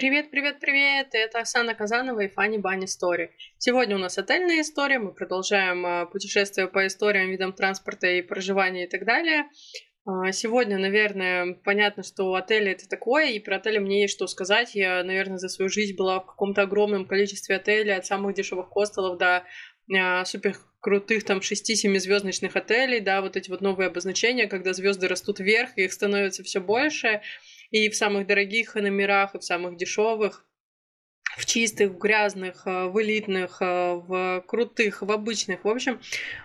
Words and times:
Привет, 0.00 0.30
привет, 0.30 0.60
привет! 0.60 1.08
Это 1.10 1.40
Оксана 1.40 1.74
Казанова 1.74 2.20
и 2.20 2.28
Фанни 2.28 2.58
Банни 2.58 2.86
Стори. 2.86 3.32
Сегодня 3.56 3.96
у 3.96 3.98
нас 3.98 4.16
отельная 4.16 4.60
история. 4.60 5.00
Мы 5.00 5.12
продолжаем 5.12 5.84
а, 5.84 6.06
путешествие 6.06 6.68
по 6.68 6.86
историям, 6.86 7.30
видам 7.30 7.52
транспорта 7.52 8.06
и 8.06 8.22
проживания 8.22 8.84
и 8.84 8.88
так 8.88 9.04
далее. 9.04 9.46
А, 10.06 10.30
сегодня, 10.30 10.78
наверное, 10.78 11.54
понятно, 11.64 12.04
что 12.04 12.32
отель 12.34 12.68
это 12.68 12.88
такое, 12.88 13.30
и 13.30 13.40
про 13.40 13.56
отели 13.56 13.78
мне 13.78 14.02
есть 14.02 14.14
что 14.14 14.28
сказать. 14.28 14.76
Я, 14.76 15.02
наверное, 15.02 15.38
за 15.38 15.48
свою 15.48 15.68
жизнь 15.68 15.96
была 15.96 16.20
в 16.20 16.26
каком-то 16.26 16.62
огромном 16.62 17.04
количестве 17.04 17.56
отелей, 17.56 17.96
от 17.96 18.06
самых 18.06 18.36
дешевых 18.36 18.68
хостелов 18.68 19.18
до 19.18 19.42
а, 19.92 20.24
супер 20.24 20.54
крутых 20.78 21.24
там 21.24 21.38
6-7 21.38 21.98
звездочных 21.98 22.54
отелей, 22.54 23.00
да, 23.00 23.20
вот 23.20 23.36
эти 23.36 23.50
вот 23.50 23.62
новые 23.62 23.88
обозначения, 23.88 24.46
когда 24.46 24.74
звезды 24.74 25.08
растут 25.08 25.40
вверх, 25.40 25.76
их 25.76 25.92
становится 25.92 26.44
все 26.44 26.60
больше 26.60 27.20
и 27.70 27.88
в 27.88 27.96
самых 27.96 28.26
дорогих 28.26 28.74
номерах, 28.74 29.34
и 29.34 29.38
в 29.38 29.44
самых 29.44 29.76
дешевых, 29.76 30.44
в 31.36 31.46
чистых, 31.46 31.92
в 31.92 31.98
грязных, 31.98 32.66
э, 32.66 32.86
в 32.86 33.00
элитных, 33.00 33.58
э, 33.60 33.94
в 33.94 34.44
крутых, 34.46 35.02
в 35.02 35.12
обычных, 35.12 35.64
в 35.64 35.68
общем, 35.68 36.00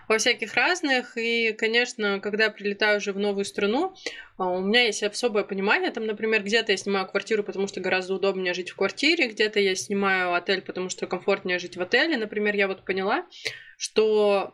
во 0.08 0.18
всяких 0.18 0.54
разных. 0.54 1.16
И, 1.16 1.52
конечно, 1.52 2.20
когда 2.20 2.44
я 2.44 2.50
прилетаю 2.50 2.98
уже 2.98 3.12
в 3.12 3.18
новую 3.18 3.44
страну, 3.44 3.94
э, 4.38 4.42
у 4.42 4.60
меня 4.60 4.82
есть 4.82 5.02
особое 5.02 5.44
понимание. 5.44 5.90
Там, 5.90 6.06
например, 6.06 6.42
где-то 6.42 6.72
я 6.72 6.78
снимаю 6.78 7.08
квартиру, 7.08 7.42
потому 7.42 7.66
что 7.66 7.80
гораздо 7.80 8.14
удобнее 8.14 8.54
жить 8.54 8.70
в 8.70 8.76
квартире, 8.76 9.28
где-то 9.28 9.58
я 9.58 9.74
снимаю 9.74 10.34
отель, 10.34 10.62
потому 10.62 10.88
что 10.88 11.06
комфортнее 11.06 11.58
жить 11.58 11.76
в 11.76 11.82
отеле. 11.82 12.16
Например, 12.16 12.54
я 12.54 12.68
вот 12.68 12.84
поняла, 12.84 13.26
что 13.76 14.52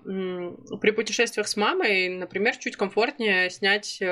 при 0.80 0.90
путешествиях 0.92 1.48
с 1.48 1.56
мамой, 1.56 2.08
например, 2.08 2.56
чуть 2.56 2.76
комфортнее 2.76 3.50
снять 3.50 4.02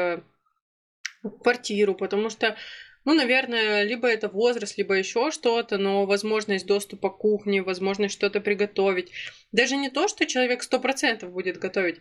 квартиру, 1.42 1.94
потому 1.94 2.30
что, 2.30 2.56
ну, 3.04 3.14
наверное, 3.14 3.82
либо 3.84 4.08
это 4.08 4.28
возраст, 4.28 4.78
либо 4.78 4.94
еще 4.94 5.30
что-то, 5.30 5.78
но 5.78 6.06
возможность 6.06 6.66
доступа 6.66 7.10
к 7.10 7.18
кухне, 7.18 7.62
возможность 7.62 8.14
что-то 8.14 8.40
приготовить. 8.40 9.12
Даже 9.52 9.76
не 9.76 9.90
то, 9.90 10.08
что 10.08 10.26
человек 10.26 10.62
сто 10.62 10.78
процентов 10.78 11.32
будет 11.32 11.58
готовить, 11.58 12.00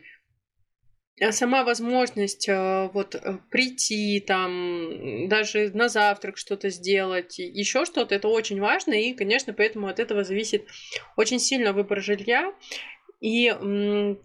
а 1.19 1.31
сама 1.31 1.63
возможность 1.63 2.47
э, 2.47 2.89
вот 2.93 3.15
э, 3.15 3.39
прийти 3.49 4.19
там, 4.19 5.27
даже 5.27 5.71
на 5.73 5.89
завтрак 5.89 6.37
что-то 6.37 6.69
сделать, 6.69 7.39
еще 7.39 7.85
что-то, 7.85 8.13
это 8.13 8.27
очень 8.27 8.59
важно, 8.59 8.93
и, 8.93 9.13
конечно, 9.13 9.51
поэтому 9.51 9.87
от 9.87 9.99
этого 9.99 10.23
зависит 10.23 10.67
очень 11.15 11.39
сильно 11.39 11.73
выбор 11.73 12.01
жилья. 12.01 12.53
И 13.19 13.51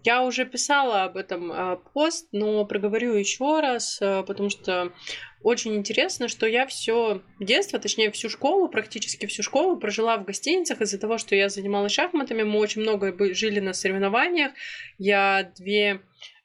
я 0.03 0.23
уже 0.23 0.45
писала 0.45 1.03
об 1.03 1.17
этом 1.17 1.51
а, 1.51 1.75
пост, 1.77 2.27
но 2.31 2.63
проговорю 2.63 3.15
еще 3.15 3.59
раз, 3.59 3.97
а, 3.99 4.21
потому 4.21 4.49
что 4.49 4.93
очень 5.41 5.75
интересно, 5.75 6.27
что 6.27 6.45
я 6.45 6.67
все 6.67 7.23
детство, 7.39 7.79
точнее 7.79 8.11
всю 8.11 8.29
школу, 8.29 8.69
практически 8.69 9.25
всю 9.25 9.41
школу 9.41 9.77
прожила 9.77 10.17
в 10.17 10.25
гостиницах 10.25 10.81
из-за 10.81 10.99
того, 10.99 11.17
что 11.17 11.35
я 11.35 11.49
занималась 11.49 11.91
шахматами, 11.91 12.43
мы 12.43 12.59
очень 12.59 12.81
много 12.81 13.33
жили 13.33 13.59
на 13.59 13.73
соревнованиях. 13.73 14.51
Я 14.99 15.51
две 15.57 16.01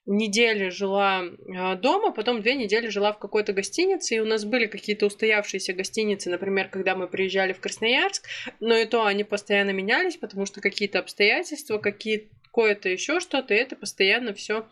недели 0.09 0.71
жила 0.71 1.25
а, 1.55 1.77
дома, 1.77 2.13
потом 2.13 2.41
две 2.41 2.55
недели 2.55 2.89
жила 2.89 3.13
в 3.13 3.19
какой-то 3.19 3.53
гостинице, 3.53 4.17
и 4.17 4.21
у 4.21 4.25
нас 4.25 4.47
были 4.47 4.65
какие-то 4.65 5.05
устоявшиеся 5.05 5.75
гостиницы, 5.75 6.31
например, 6.31 6.69
когда 6.71 6.97
мы 6.97 7.09
приезжали 7.09 7.53
в 7.53 7.61
Красноярск, 7.61 8.25
но 8.59 8.75
и 8.75 8.87
то 8.87 9.05
они 9.05 9.23
постоянно 9.23 9.71
менялись, 9.71 10.17
потому 10.17 10.47
что 10.47 10.63
какие-то 10.63 10.99
обстоятельства, 10.99 11.77
какие 11.77 12.31
какое-то 12.59 12.89
еще 12.89 13.21
что-то, 13.21 13.55
и 13.55 13.57
это 13.57 13.77
постоянно 13.77 14.35
все 14.35 14.67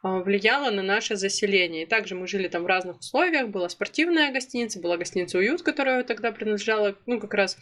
а, 0.00 0.20
влияло 0.20 0.70
на 0.70 0.80
наше 0.80 1.16
заселение. 1.16 1.82
И 1.82 1.86
также 1.86 2.14
мы 2.14 2.28
жили 2.28 2.46
там 2.46 2.62
в 2.62 2.66
разных 2.66 3.00
условиях. 3.00 3.48
Была 3.48 3.68
спортивная 3.68 4.32
гостиница, 4.32 4.78
была 4.78 4.96
гостиница 4.96 5.38
«Уют», 5.38 5.62
которая 5.62 6.04
тогда 6.04 6.30
принадлежала, 6.30 6.96
ну, 7.06 7.18
как 7.18 7.34
раз 7.34 7.58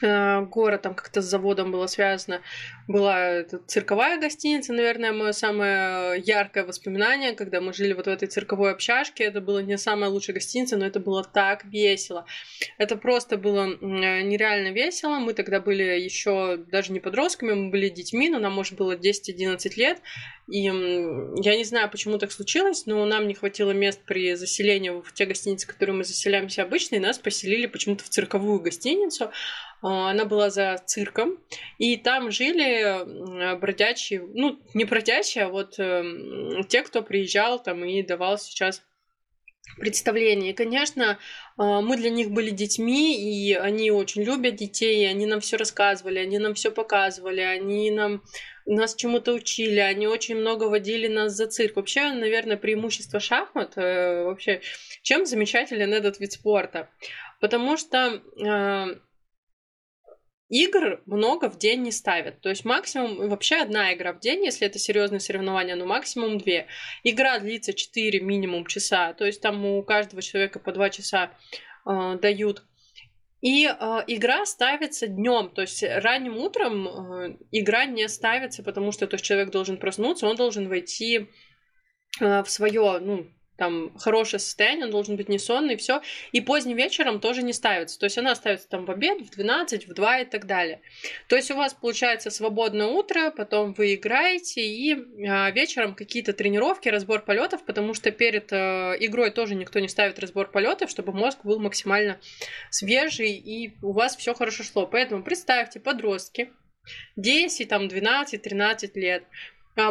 Э, 0.00 0.42
город 0.42 0.82
там 0.82 0.94
как-то 0.94 1.20
с 1.22 1.24
заводом 1.24 1.72
было 1.72 1.86
связано. 1.86 2.40
Была 2.86 3.44
цирковая 3.66 4.18
гостиница, 4.18 4.72
наверное, 4.72 5.12
мое 5.12 5.32
самое 5.32 6.20
яркое 6.20 6.64
воспоминание, 6.64 7.32
когда 7.32 7.60
мы 7.60 7.72
жили 7.72 7.92
вот 7.92 8.06
в 8.06 8.10
этой 8.10 8.28
цирковой 8.28 8.72
общажке. 8.72 9.24
Это 9.24 9.40
было 9.40 9.58
не 9.60 9.76
самая 9.76 10.10
лучшая 10.10 10.34
гостиница, 10.34 10.76
но 10.76 10.86
это 10.86 11.00
было 11.00 11.24
так 11.24 11.64
весело. 11.64 12.26
Это 12.78 12.96
просто 12.96 13.36
было 13.36 13.66
э, 13.66 13.76
нереально 14.22 14.72
весело. 14.72 15.18
Мы 15.18 15.34
тогда 15.34 15.60
были 15.60 15.82
еще 15.82 16.56
даже 16.56 16.92
не 16.92 17.00
подростками, 17.00 17.52
мы 17.52 17.70
были 17.70 17.88
детьми, 17.88 18.28
но 18.28 18.38
нам, 18.38 18.54
может, 18.54 18.74
было 18.74 18.96
10-11 18.96 19.72
лет. 19.76 19.98
И 20.48 20.62
я 20.62 21.56
не 21.56 21.64
знаю, 21.64 21.90
почему 21.90 22.16
так 22.16 22.32
случилось, 22.32 22.86
но 22.86 23.04
нам 23.04 23.28
не 23.28 23.34
хватило 23.34 23.72
мест 23.72 24.00
при 24.06 24.34
заселении 24.34 24.88
в 24.88 25.12
те 25.12 25.26
гостиницы, 25.26 25.66
в 25.66 25.70
которые 25.70 25.94
мы 25.94 26.04
заселяемся 26.04 26.62
обычно, 26.62 26.96
и 26.96 27.00
нас 27.00 27.18
поселили 27.18 27.66
почему-то 27.66 28.04
в 28.04 28.08
цирковую 28.08 28.60
гостиницу. 28.60 29.30
А, 29.82 30.10
она 30.10 30.24
была 30.24 30.50
за 30.50 30.76
цирком, 30.86 31.38
и 31.78 31.96
там 31.96 32.30
жили 32.30 33.56
бродячие, 33.58 34.22
ну, 34.34 34.58
не 34.74 34.84
бродячие, 34.84 35.44
а 35.44 35.48
вот 35.48 35.78
э, 35.78 36.62
те, 36.68 36.82
кто 36.82 37.02
приезжал 37.02 37.62
там 37.62 37.84
и 37.84 38.02
давал 38.02 38.38
сейчас 38.38 38.82
представление. 39.76 40.50
И, 40.50 40.54
конечно, 40.54 41.18
а, 41.56 41.80
мы 41.80 41.96
для 41.96 42.10
них 42.10 42.30
были 42.30 42.50
детьми, 42.50 43.16
и 43.16 43.54
они 43.54 43.90
очень 43.90 44.22
любят 44.22 44.56
детей, 44.56 45.02
и 45.02 45.06
они 45.06 45.26
нам 45.26 45.40
все 45.40 45.56
рассказывали, 45.56 46.18
они 46.18 46.38
нам 46.38 46.54
все 46.54 46.70
показывали, 46.70 47.40
они 47.40 47.90
нам 47.90 48.22
нас 48.66 48.94
чему-то 48.94 49.32
учили, 49.32 49.78
они 49.78 50.06
очень 50.06 50.36
много 50.36 50.64
водили 50.64 51.06
нас 51.06 51.32
за 51.32 51.46
цирк. 51.46 51.76
Вообще, 51.76 52.10
наверное, 52.12 52.56
преимущество 52.56 53.18
шахмат, 53.18 53.76
э, 53.76 54.24
вообще, 54.24 54.60
чем 55.02 55.24
замечателен 55.24 55.94
этот 55.94 56.20
вид 56.20 56.32
спорта? 56.32 56.90
Потому 57.40 57.76
что 57.76 58.20
э, 58.36 58.98
игр 60.48 61.02
много 61.06 61.50
в 61.50 61.58
день 61.58 61.82
не 61.82 61.92
ставят. 61.92 62.40
То 62.40 62.48
есть 62.48 62.64
максимум, 62.64 63.28
вообще 63.28 63.56
одна 63.56 63.94
игра 63.94 64.12
в 64.12 64.20
день, 64.20 64.44
если 64.44 64.66
это 64.66 64.78
серьезное 64.78 65.18
соревнование, 65.18 65.74
но 65.76 65.86
максимум 65.86 66.38
две. 66.38 66.66
Игра 67.04 67.38
длится 67.38 67.74
4 67.74 68.20
минимум 68.20 68.66
часа, 68.66 69.12
то 69.12 69.24
есть 69.26 69.40
там 69.40 69.64
у 69.64 69.82
каждого 69.82 70.22
человека 70.22 70.58
по 70.58 70.72
2 70.72 70.90
часа 70.90 71.32
э, 71.86 72.18
дают. 72.20 72.64
И 73.40 73.66
э, 73.66 73.70
игра 74.08 74.44
ставится 74.46 75.06
днем, 75.06 75.50
то 75.50 75.60
есть 75.60 75.84
ранним 75.84 76.38
утром 76.38 76.88
э, 76.88 77.36
игра 77.52 77.84
не 77.84 78.08
ставится, 78.08 78.62
потому 78.64 78.90
что 78.90 79.06
то 79.06 79.14
есть 79.14 79.24
человек 79.24 79.50
должен 79.50 79.76
проснуться, 79.76 80.26
он 80.26 80.34
должен 80.34 80.68
войти 80.68 81.28
э, 82.20 82.42
в 82.42 82.50
свое, 82.50 82.98
ну, 82.98 83.28
там 83.58 83.92
хорошее 83.98 84.38
состояние, 84.38 84.86
он 84.86 84.92
должен 84.92 85.16
быть 85.16 85.28
не 85.28 85.38
сонный, 85.38 85.76
все. 85.76 86.00
И 86.32 86.40
поздним 86.40 86.76
вечером 86.76 87.20
тоже 87.20 87.42
не 87.42 87.52
ставится. 87.52 87.98
То 87.98 88.06
есть 88.06 88.16
она 88.16 88.34
ставится 88.36 88.68
там 88.68 88.86
в 88.86 88.90
обед, 88.90 89.20
в 89.20 89.30
12, 89.30 89.88
в 89.88 89.94
2 89.94 90.20
и 90.20 90.24
так 90.24 90.46
далее. 90.46 90.80
То 91.28 91.36
есть 91.36 91.50
у 91.50 91.56
вас 91.56 91.74
получается 91.74 92.30
свободное 92.30 92.86
утро, 92.86 93.30
потом 93.30 93.74
вы 93.74 93.94
играете, 93.94 94.62
и 94.62 94.96
а, 95.26 95.50
вечером 95.50 95.96
какие-то 95.96 96.32
тренировки, 96.32 96.88
разбор 96.88 97.24
полетов, 97.24 97.64
потому 97.64 97.94
что 97.94 98.12
перед 98.12 98.52
а, 98.52 98.94
игрой 99.00 99.32
тоже 99.32 99.56
никто 99.56 99.80
не 99.80 99.88
ставит 99.88 100.20
разбор 100.20 100.50
полетов, 100.50 100.88
чтобы 100.88 101.12
мозг 101.12 101.40
был 101.42 101.58
максимально 101.58 102.20
свежий, 102.70 103.32
и 103.32 103.74
у 103.82 103.92
вас 103.92 104.16
все 104.16 104.34
хорошо 104.34 104.62
шло. 104.62 104.86
Поэтому 104.86 105.24
представьте, 105.24 105.80
подростки, 105.80 106.52
10, 107.16 107.68
там, 107.68 107.88
12, 107.88 108.40
13 108.40 108.96
лет, 108.96 109.24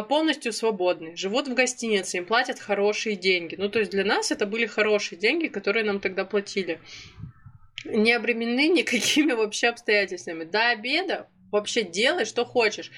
полностью 0.08 0.52
свободны, 0.52 1.16
живут 1.16 1.48
в 1.48 1.54
гостинице, 1.54 2.18
им 2.18 2.26
платят 2.26 2.58
хорошие 2.58 3.16
деньги. 3.16 3.56
Ну, 3.56 3.68
то 3.68 3.78
есть 3.78 3.90
для 3.90 4.04
нас 4.04 4.30
это 4.30 4.46
были 4.46 4.66
хорошие 4.66 5.18
деньги, 5.18 5.46
которые 5.46 5.84
нам 5.84 6.00
тогда 6.00 6.24
платили. 6.24 6.80
Не 7.84 8.12
обременены 8.12 8.68
никакими 8.68 9.32
вообще 9.32 9.68
обстоятельствами. 9.68 10.44
До 10.44 10.70
обеда 10.70 11.28
вообще 11.50 11.82
делай, 11.82 12.24
что 12.24 12.44
хочешь. 12.44 12.90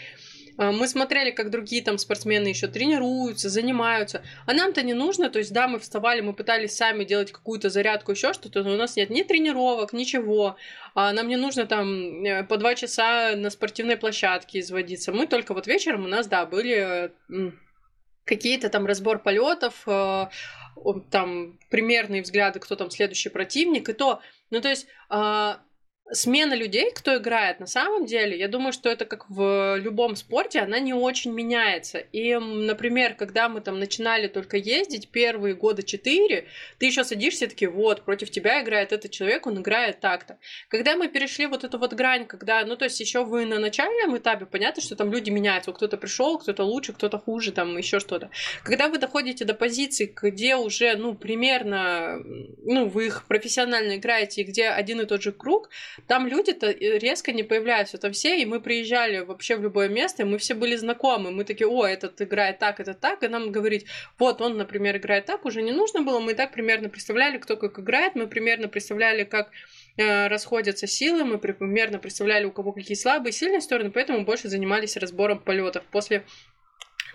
А, 0.61 0.73
мы 0.73 0.87
смотрели, 0.87 1.31
как 1.31 1.51
другие 1.51 1.83
там 1.83 1.97
спортсмены 1.97 2.49
еще 2.49 2.69
тренируются, 2.69 3.49
занимаются. 3.49 4.23
А 4.45 4.53
нам-то 4.53 4.83
не 4.83 4.93
нужно. 4.93 5.31
То 5.31 5.39
есть, 5.39 5.55
да, 5.55 5.67
мы 5.67 5.79
вставали, 5.79 6.21
мы 6.21 6.35
пытались 6.35 6.77
сами 6.77 7.05
делать 7.05 7.33
какую-то 7.33 7.71
зарядку, 7.71 8.13
еще 8.13 8.35
что-то, 8.35 8.63
но 8.63 8.75
у 8.75 8.77
нас 8.77 8.95
нет 8.95 9.09
ни 9.09 9.23
тренировок, 9.23 9.95
ничего. 9.95 10.57
А 10.95 11.15
нам 11.15 11.29
не 11.29 11.37
нужно 11.37 11.65
там 11.65 12.23
э, 12.25 12.45
по 12.45 12.59
два 12.59 12.75
часа 12.75 13.35
на 13.37 13.49
спортивной 13.49 13.97
площадке 13.97 14.61
изводиться. 14.61 15.13
Мы 15.13 15.27
только 15.27 15.55
вот 15.55 15.67
вечером 15.67 16.05
у 16.05 16.09
нас, 16.09 16.27
да, 16.27 16.45
были 16.45 17.11
какие-то 18.27 18.69
там 18.69 18.85
разбор 18.85 19.19
полетов, 19.19 19.83
э, 19.87 20.27
там 21.11 21.59
примерные 21.71 22.21
взгляды, 22.21 22.61
кто 22.61 22.77
там 22.77 22.91
следующий 22.91 23.31
противник, 23.31 23.89
и 23.89 23.95
то, 23.95 24.21
ну 24.51 24.61
то 24.61 24.69
есть 24.69 24.87
а, 25.09 25.61
смена 26.13 26.55
людей, 26.55 26.91
кто 26.91 27.17
играет, 27.17 27.61
на 27.61 27.67
самом 27.67 28.07
деле, 28.07 28.39
я 28.39 28.49
думаю, 28.49 28.73
что 28.73 28.89
это 28.89 29.05
как 29.05 29.29
в 29.31 29.77
любом 29.79 30.17
спорте, 30.17 30.61
она 30.61 30.79
не 30.79 30.95
очень 30.95 31.33
меняется. 31.33 31.99
И, 31.99 32.35
например, 32.35 33.15
когда 33.15 33.49
мы 33.49 33.61
там 33.61 33.79
начинали 33.79 34.29
только 34.29 34.57
ездить, 34.57 35.09
первые 35.11 35.55
года 35.55 35.83
четыре, 35.83 36.47
ты 36.79 36.87
еще 36.87 37.05
садишься 37.05 37.49
таки, 37.49 37.67
вот, 37.67 38.03
против 38.05 38.31
тебя 38.31 38.63
играет 38.63 38.93
этот 38.93 39.11
человек, 39.11 39.47
он 39.47 39.61
играет 39.61 40.01
так-то. 40.01 40.39
Когда 40.69 40.97
мы 40.97 41.09
перешли 41.09 41.47
вот 41.47 41.65
эту 41.65 41.79
вот 41.79 41.93
грань, 41.95 42.27
когда, 42.27 42.65
ну, 42.65 42.77
то 42.77 42.85
есть 42.85 43.01
еще 43.01 43.25
вы 43.25 43.47
на 43.47 43.59
начальном 43.59 44.17
этапе, 44.17 44.47
понятно, 44.47 44.83
что 44.83 44.97
там 44.97 45.13
люди 45.13 45.31
меняются, 45.31 45.73
кто-то 45.73 45.97
пришел, 45.97 46.39
кто-то 46.39 46.65
лучше, 46.65 46.93
кто-то 46.93 47.19
хуже, 47.19 47.53
там 47.53 47.77
еще 47.77 48.01
что-то. 48.01 48.31
Когда 48.65 48.89
вы 48.89 48.99
доходите 48.99 49.45
до 49.45 49.55
позиции, 49.55 50.13
где 50.23 50.57
уже, 50.57 50.97
ну, 50.97 51.15
примерно, 51.15 52.21
ну, 52.65 52.89
вы 52.89 53.07
их 53.07 53.27
профессионально 53.27 53.97
играете, 53.97 54.43
где 54.43 54.69
один 54.69 55.01
и 55.01 55.07
тот 55.07 55.23
же 55.23 55.33
круг, 55.33 55.71
там 56.07 56.27
люди-то 56.27 56.67
э, 56.67 56.99
резко 56.99 57.33
не 57.33 57.43
появляются, 57.43 57.99
там 57.99 58.13
все, 58.13 58.41
и 58.41 58.45
мы 58.45 58.61
приезжали 58.61 59.19
вообще 59.21 59.57
в 59.57 59.63
любое 59.63 59.89
место, 59.89 60.23
и 60.23 60.27
мы 60.27 60.39
все 60.39 60.55
были 60.55 60.77
знакомы, 60.77 61.31
мы 61.31 61.45
такие, 61.45 61.69
о, 61.69 61.87
этот 61.87 62.21
играет 62.21 62.59
так, 62.59 62.81
этот 62.81 63.01
так, 63.01 63.23
и 63.23 63.29
нам 63.29 63.53
говорить, 63.53 63.87
вот 64.19 64.41
он, 64.41 64.57
например, 64.57 64.97
играет 64.97 65.27
так, 65.27 65.45
уже 65.45 65.63
не 65.63 65.73
нужно 65.73 66.03
было, 66.03 66.21
мы 66.21 66.33
и 66.33 66.35
так 66.35 66.53
примерно 66.53 66.89
представляли, 66.89 67.39
кто 67.39 67.57
как 67.57 67.79
играет, 67.79 68.15
мы 68.15 68.27
примерно 68.27 68.69
представляли, 68.69 69.25
как 69.25 69.51
э, 69.97 70.29
расходятся 70.29 70.87
силы, 70.87 71.25
мы 71.25 71.39
примерно 71.39 71.99
представляли, 71.99 72.45
у 72.45 72.53
кого 72.53 72.73
какие 72.73 72.97
слабые 72.97 73.31
и 73.31 73.35
сильные 73.35 73.61
стороны, 73.61 73.91
поэтому 73.91 74.25
больше 74.25 74.49
занимались 74.49 74.97
разбором 74.97 75.39
полетов. 75.41 75.85
После 75.91 76.25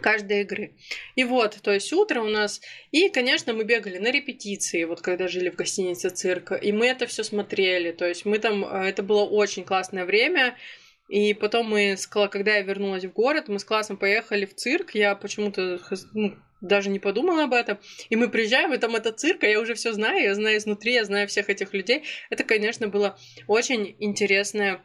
каждой 0.01 0.41
игры. 0.41 0.73
И 1.15 1.23
вот, 1.23 1.57
то 1.61 1.71
есть 1.71 1.91
утро 1.93 2.21
у 2.21 2.27
нас. 2.27 2.61
И, 2.91 3.09
конечно, 3.09 3.53
мы 3.53 3.63
бегали 3.63 3.97
на 3.97 4.11
репетиции, 4.11 4.83
вот 4.83 5.01
когда 5.01 5.27
жили 5.27 5.49
в 5.49 5.55
гостинице 5.55 6.09
цирка. 6.09 6.55
И 6.55 6.71
мы 6.71 6.87
это 6.87 7.07
все 7.07 7.23
смотрели. 7.23 7.91
То 7.91 8.07
есть 8.07 8.25
мы 8.25 8.39
там. 8.39 8.65
Э, 8.65 8.87
это 8.87 9.03
было 9.03 9.23
очень 9.23 9.63
классное 9.63 10.05
время. 10.05 10.57
И 11.07 11.33
потом 11.33 11.69
мы, 11.69 11.95
когда 12.09 12.55
я 12.55 12.61
вернулась 12.61 13.05
в 13.05 13.13
город, 13.13 13.47
мы 13.47 13.59
с 13.59 13.63
классом 13.63 13.97
поехали 13.97 14.45
в 14.45 14.55
цирк. 14.55 14.95
Я 14.95 15.15
почему-то 15.15 15.79
ну, 16.13 16.35
даже 16.61 16.89
не 16.89 16.99
подумала 16.99 17.43
об 17.43 17.53
этом. 17.53 17.77
И 18.09 18.15
мы 18.15 18.29
приезжаем, 18.29 18.73
и 18.73 18.77
там 18.77 18.95
это 18.95 19.11
цирк, 19.11 19.43
а 19.43 19.47
я 19.47 19.59
уже 19.59 19.75
все 19.75 19.93
знаю, 19.93 20.23
я 20.23 20.35
знаю 20.35 20.57
изнутри, 20.57 20.93
я 20.93 21.05
знаю 21.05 21.27
всех 21.27 21.49
этих 21.49 21.73
людей. 21.73 22.03
Это, 22.29 22.43
конечно, 22.43 22.87
было 22.87 23.17
очень 23.47 23.95
интересное 23.99 24.81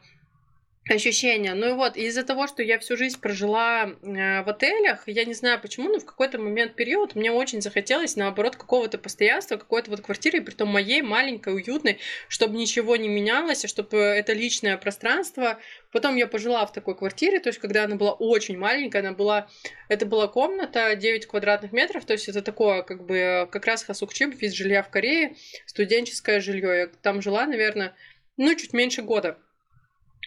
ощущения. 0.89 1.55
Ну 1.55 1.69
и 1.69 1.73
вот, 1.73 1.97
из-за 1.97 2.25
того, 2.25 2.47
что 2.47 2.63
я 2.63 2.79
всю 2.79 2.97
жизнь 2.97 3.21
прожила 3.21 3.85
э, 3.85 4.43
в 4.43 4.49
отелях, 4.49 5.03
я 5.07 5.25
не 5.25 5.35
знаю 5.35 5.61
почему, 5.61 5.89
но 5.89 5.99
в 6.01 6.07
какой-то 6.07 6.39
момент 6.39 6.75
период 6.75 7.15
мне 7.15 7.31
очень 7.31 7.61
захотелось, 7.61 8.17
наоборот, 8.17 8.57
какого-то 8.57 8.97
постоянства, 8.99 9.57
какой-то 9.57 9.91
вот 9.91 10.01
квартиры, 10.01 10.41
при 10.41 10.55
том 10.55 10.69
моей, 10.69 11.03
маленькой, 11.03 11.55
уютной, 11.55 11.99
чтобы 12.29 12.57
ничего 12.57 12.97
не 12.97 13.09
менялось, 13.09 13.65
и 13.65 13.69
чтобы 13.69 13.99
это 13.99 14.33
личное 14.33 14.77
пространство. 14.79 15.59
Потом 15.93 16.17
я 16.17 16.27
пожила 16.27 16.65
в 16.65 16.73
такой 16.73 16.97
квартире, 16.97 17.41
то 17.41 17.51
есть 17.51 17.59
когда 17.59 17.85
она 17.85 17.97
была 17.97 18.13
очень 18.13 18.57
маленькая, 18.57 19.01
она 19.01 19.13
была, 19.13 19.49
это 19.89 20.07
была 20.07 20.29
комната 20.29 20.97
9 20.97 21.27
квадратных 21.27 21.73
метров, 21.73 22.05
то 22.05 22.15
есть 22.15 22.29
это 22.29 22.43
такое, 22.43 22.83
как 22.83 23.05
бы, 23.05 23.49
как 23.53 23.67
раз 23.67 23.85
Хасукчип, 23.85 24.41
вид 24.41 24.55
жилья 24.55 24.83
в 24.83 24.89
Корее, 24.89 25.37
студенческое 25.67 26.41
жилье. 26.41 26.79
Я 26.79 26.87
там 26.87 27.21
жила, 27.21 27.47
наверное, 27.47 27.95
ну, 28.37 28.55
чуть 28.55 28.73
меньше 28.73 29.03
года. 29.03 29.39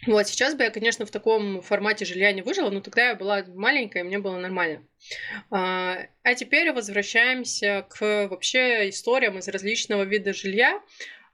Вот, 0.06 0.26
сейчас 0.26 0.54
бы 0.54 0.64
я, 0.64 0.70
конечно, 0.70 1.06
в 1.06 1.10
таком 1.10 1.62
формате 1.62 2.04
жилья 2.04 2.32
не 2.32 2.42
выжила, 2.42 2.70
но 2.70 2.80
тогда 2.80 3.08
я 3.08 3.14
была 3.14 3.44
маленькая, 3.46 4.00
и 4.02 4.06
мне 4.06 4.18
было 4.18 4.36
нормально. 4.38 4.86
А, 5.50 5.98
а 6.22 6.34
теперь 6.34 6.72
возвращаемся 6.72 7.86
к 7.88 8.28
вообще 8.28 8.90
историям 8.90 9.38
из 9.38 9.48
различного 9.48 10.02
вида 10.02 10.34
жилья. 10.34 10.82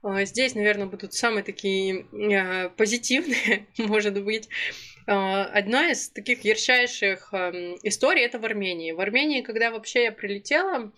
А, 0.03 0.23
здесь, 0.25 0.55
наверное, 0.55 0.87
будут 0.87 1.13
самые 1.13 1.43
такие 1.43 2.05
а, 2.13 2.69
позитивные, 2.69 3.67
может 3.77 4.21
быть. 4.23 4.47
Одна 5.07 5.89
из 5.91 6.09
таких 6.09 6.45
ярчайших 6.45 7.33
историй 7.81 8.23
это 8.23 8.37
в 8.37 8.45
Армении. 8.45 8.91
В 8.91 9.01
Армении, 9.01 9.41
когда 9.41 9.71
вообще 9.71 10.03
я 10.03 10.11
прилетела, 10.11 10.93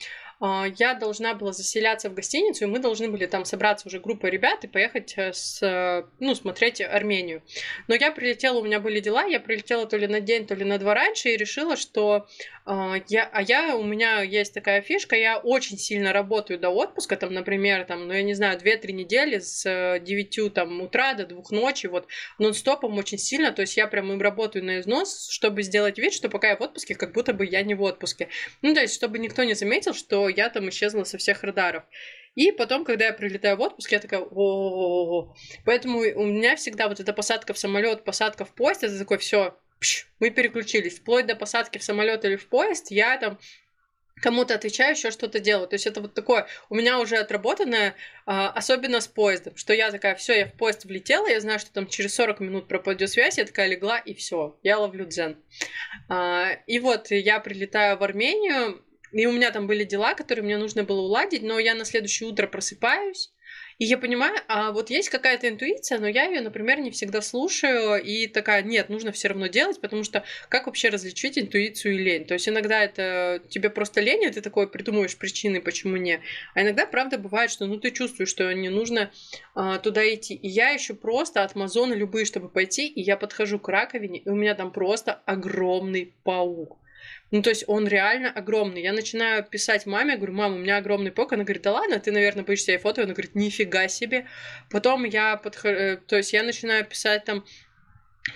я 0.78 0.94
должна 0.94 1.36
была 1.36 1.54
заселяться 1.54 2.10
в 2.10 2.14
гостиницу, 2.14 2.66
и 2.66 2.68
мы 2.68 2.80
должны 2.80 3.08
были 3.08 3.26
там 3.28 3.46
собраться 3.46 3.88
уже 3.88 4.00
группой 4.00 4.30
ребят 4.30 4.64
и 4.64 4.68
поехать 4.68 5.14
э, 5.16 5.32
с, 5.32 6.06
ну, 6.20 6.36
смотреть 6.36 6.82
Армению. 6.82 7.42
Но 7.88 7.96
я 7.96 8.12
прилетела, 8.12 8.60
у 8.60 8.64
меня 8.64 8.80
были 8.80 9.00
дела, 9.00 9.24
я 9.24 9.40
прилетела 9.40 9.86
то 9.86 9.96
ли 9.96 10.08
на 10.08 10.20
день, 10.20 10.46
то 10.46 10.56
ли 10.56 10.66
на 10.66 10.78
два 10.78 10.94
раньше 10.96 11.30
и 11.30 11.38
решила, 11.38 11.78
что 11.78 12.28
э, 12.66 12.96
я, 13.08 13.30
а 13.32 13.42
я, 13.42 13.78
у 13.78 13.84
меня 13.84 14.22
есть 14.22 14.54
такая 14.54 14.82
фишка, 14.82 15.16
я 15.16 15.38
очень 15.38 15.78
сильно 15.78 16.12
работаю 16.12 16.60
до 16.60 16.72
отпуска, 16.72 17.16
там, 17.16 17.34
например, 17.34 17.86
там, 17.86 18.08
ну, 18.08 18.14
я 18.14 18.24
не 18.24 18.34
знаю, 18.34 18.60
2-3 18.60 18.92
недели 18.92 19.40
с 19.40 20.00
9 20.00 20.38
э, 20.40 20.50
там, 20.50 20.82
утра 20.82 21.14
до 21.14 21.26
2 21.26 21.42
ночи, 21.52 21.88
вот, 21.88 22.08
нон-стопом 22.38 22.98
очень 22.98 23.18
сильно, 23.18 23.54
то 23.54 23.62
есть 23.62 23.78
я 23.78 23.88
прям 23.88 24.12
им 24.12 24.22
работаю 24.22 24.66
на 24.66 24.82
износ, 24.82 25.30
чтобы 25.30 25.64
сделать 25.64 25.98
вид, 25.98 26.14
что 26.14 26.28
пока 26.28 26.50
я 26.50 26.58
в 26.58 26.62
отпуске, 26.62 26.96
как 26.96 27.14
будто 27.14 27.34
бы 27.34 27.46
я 27.46 27.62
не 27.64 27.76
в 27.76 27.82
отпуске. 27.82 28.28
Ну, 28.62 28.74
то 28.74 28.82
есть, 28.82 28.94
чтобы 28.94 29.20
никто 29.20 29.46
не 29.46 29.54
заметил, 29.54 29.94
что 29.94 30.33
я 30.36 30.50
там 30.50 30.70
исчезла 30.70 31.04
со 31.04 31.18
всех 31.18 31.44
радаров. 31.44 31.84
И 32.36 32.52
потом, 32.52 32.84
когда 32.84 33.06
я 33.06 33.14
прилетаю 33.14 33.58
в 33.58 33.62
отпуск, 33.62 33.92
я 33.92 34.00
такая, 34.00 34.22
о 34.22 35.36
Поэтому 35.66 36.00
у 36.00 36.26
меня 36.26 36.56
всегда 36.56 36.88
вот 36.88 37.00
эта 37.00 37.14
посадка 37.14 37.54
в 37.54 37.60
самолет, 37.60 38.04
посадка 38.04 38.44
в 38.44 38.54
поезд, 38.54 38.84
это 38.84 38.98
такой, 38.98 39.20
все, 39.20 39.56
мы 40.20 40.30
переключились. 40.32 41.00
Вплоть 41.00 41.28
до 41.28 41.36
посадки 41.36 41.78
в 41.78 41.84
самолет 41.84 42.26
или 42.26 42.36
в 42.36 42.48
поезд, 42.48 42.90
я 42.90 43.18
там 43.18 43.38
кому-то 44.22 44.56
отвечаю, 44.56 44.96
еще 44.96 45.12
что-то 45.12 45.40
делаю. 45.40 45.68
То 45.68 45.76
есть 45.76 45.86
это 45.86 46.00
вот 46.02 46.14
такое 46.14 46.48
у 46.70 46.76
меня 46.76 47.00
уже 47.00 47.18
отработанное, 47.18 47.96
а, 48.26 48.50
особенно 48.50 49.02
с 49.02 49.08
поездом, 49.08 49.56
что 49.58 49.74
я 49.74 49.92
такая, 49.92 50.16
все, 50.16 50.34
я 50.34 50.46
в 50.46 50.54
поезд 50.54 50.86
влетела, 50.86 51.28
я 51.28 51.42
знаю, 51.42 51.60
что 51.60 51.74
там 51.74 51.88
через 51.88 52.16
40 52.16 52.40
минут 52.40 52.68
пропадет 52.68 53.10
связь, 53.10 53.38
я 53.38 53.46
такая 53.46 53.68
легла, 53.68 53.98
и 53.98 54.14
все, 54.14 54.58
я 54.64 54.80
ловлю 54.80 55.06
дзен. 55.06 55.38
А, 56.10 56.52
и 56.68 56.80
вот 56.80 57.12
я 57.12 57.40
прилетаю 57.40 57.98
в 57.98 58.04
Армению, 58.04 58.82
и 59.14 59.26
у 59.26 59.32
меня 59.32 59.52
там 59.52 59.68
были 59.68 59.84
дела, 59.84 60.14
которые 60.16 60.44
мне 60.44 60.58
нужно 60.58 60.84
было 60.84 61.02
уладить, 61.02 61.44
но 61.44 61.60
я 61.60 61.76
на 61.76 61.86
следующее 61.86 62.30
утро 62.30 62.48
просыпаюсь, 62.48 63.32
и 63.80 63.86
я 63.86 63.98
понимаю, 63.98 64.40
а 64.48 64.72
вот 64.72 64.90
есть 64.90 65.10
какая-то 65.10 65.50
интуиция, 65.50 66.00
но 66.00 66.08
я 66.08 66.26
ее, 66.26 66.42
например, 66.42 66.80
не 66.80 66.92
всегда 66.92 67.22
слушаю, 67.22 68.02
и 68.02 68.28
такая, 68.28 68.62
нет, 68.62 68.90
нужно 68.90 69.12
все 69.12 69.30
равно 69.30 69.48
делать, 69.48 69.82
потому 69.82 70.04
что 70.04 70.24
как 70.50 70.68
вообще 70.68 70.90
различить 70.90 71.38
интуицию 71.38 71.96
и 71.96 71.98
лень? 71.98 72.26
То 72.26 72.36
есть 72.36 72.48
иногда 72.48 72.84
это 72.84 73.42
тебе 73.50 73.70
просто 73.70 74.02
лень, 74.02 74.24
и 74.24 74.30
ты 74.30 74.42
такой 74.42 74.70
придумываешь 74.70 75.18
причины, 75.18 75.60
почему 75.62 75.98
не. 75.98 76.22
А 76.54 76.62
иногда, 76.62 76.86
правда, 76.86 77.18
бывает, 77.18 77.52
что 77.52 77.66
ну 77.66 77.78
ты 77.78 77.92
чувствуешь, 77.92 78.30
что 78.30 78.52
не 78.54 78.70
нужно 78.70 79.12
а, 79.56 79.80
туда 79.80 80.02
идти. 80.14 80.36
И 80.36 80.48
я 80.48 80.70
еще 80.70 80.94
просто 80.94 81.44
от 81.44 81.56
Амазона 81.56 81.94
любые, 81.94 82.26
чтобы 82.26 82.50
пойти, 82.50 82.88
и 82.88 83.02
я 83.02 83.18
подхожу 83.18 83.60
к 83.60 83.68
раковине, 83.70 84.20
и 84.20 84.30
у 84.30 84.36
меня 84.36 84.56
там 84.56 84.72
просто 84.72 85.14
огромный 85.26 86.14
паук. 86.24 86.78
Ну, 87.34 87.42
то 87.42 87.50
есть 87.50 87.64
он 87.66 87.88
реально 87.88 88.30
огромный. 88.30 88.84
Я 88.84 88.94
начинаю 88.94 89.44
писать 89.44 89.88
маме, 89.88 90.18
говорю, 90.18 90.34
мама, 90.34 90.56
у 90.56 90.60
меня 90.60 90.78
огромный 90.78 91.12
пок. 91.12 91.34
Она 91.34 91.44
говорит, 91.44 91.64
да 91.64 91.72
ладно, 91.72 92.00
ты, 92.00 92.12
наверное, 92.12 92.44
боишься 92.44 92.74
ей 92.74 92.78
фото. 92.78 93.02
Она 93.02 93.14
говорит, 93.14 93.34
нифига 93.34 93.88
себе. 93.88 94.28
Потом 94.70 95.04
я 95.04 95.38
подхожу, 95.38 95.76
э, 95.76 95.98
то 95.98 96.16
есть 96.16 96.32
я 96.32 96.44
начинаю 96.44 96.86
писать 96.86 97.26
там 97.26 97.44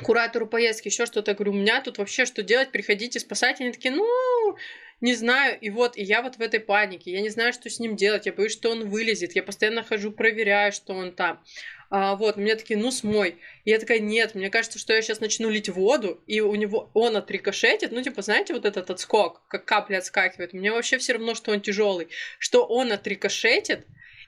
куратору 0.02 0.48
поездки, 0.48 0.88
еще 0.88 1.06
что-то. 1.06 1.36
Говорю, 1.36 1.52
у 1.52 1.56
меня 1.58 1.80
тут 1.82 2.00
вообще 2.00 2.26
что 2.26 2.42
делать, 2.42 2.72
приходите 2.72 3.20
спасать. 3.20 3.62
Они 3.62 3.72
такие, 3.72 3.94
ну, 3.94 4.58
не 5.00 5.14
знаю, 5.14 5.60
и 5.60 5.70
вот, 5.70 5.96
и 5.96 6.02
я 6.02 6.24
вот 6.24 6.38
в 6.38 6.42
этой 6.42 6.60
панике, 6.60 7.12
я 7.12 7.22
не 7.22 7.30
знаю, 7.30 7.54
что 7.54 7.70
с 7.70 7.80
ним 7.80 7.96
делать, 7.96 8.26
я 8.26 8.34
боюсь, 8.34 8.54
что 8.54 8.72
он 8.72 8.90
вылезет, 8.90 9.36
я 9.36 9.44
постоянно 9.44 9.84
хожу, 9.84 10.12
проверяю, 10.12 10.72
что 10.72 10.94
он 10.94 11.12
там. 11.12 11.44
А, 11.90 12.16
вот, 12.16 12.38
мне 12.38 12.56
такие, 12.56 12.78
ну 12.78 12.92
смой. 12.92 13.38
И 13.64 13.72
я 13.72 13.80
такая, 13.80 14.00
нет, 14.00 14.36
мне 14.36 14.50
кажется, 14.50 14.80
что 14.80 14.94
я 14.94 15.02
сейчас 15.02 15.22
начну 15.22 15.50
лить 15.50 15.70
воду, 15.70 16.22
и 16.28 16.42
у 16.42 16.54
него 16.56 16.90
он 16.94 17.16
отрикошетит, 17.16 17.92
ну, 17.92 18.02
типа, 18.02 18.22
знаете, 18.22 18.54
вот 18.54 18.66
этот 18.66 18.90
отскок, 18.90 19.42
как 19.48 19.66
капли 19.66 19.96
отскакивает. 19.96 20.54
Мне 20.54 20.72
вообще 20.72 20.98
все 20.98 21.14
равно, 21.14 21.34
что 21.34 21.52
он 21.52 21.62
тяжелый, 21.62 22.10
что 22.40 22.66
он 22.66 22.92
отрикошетит, 22.92 23.86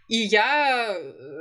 и 0.08 0.18
я, 0.18 0.98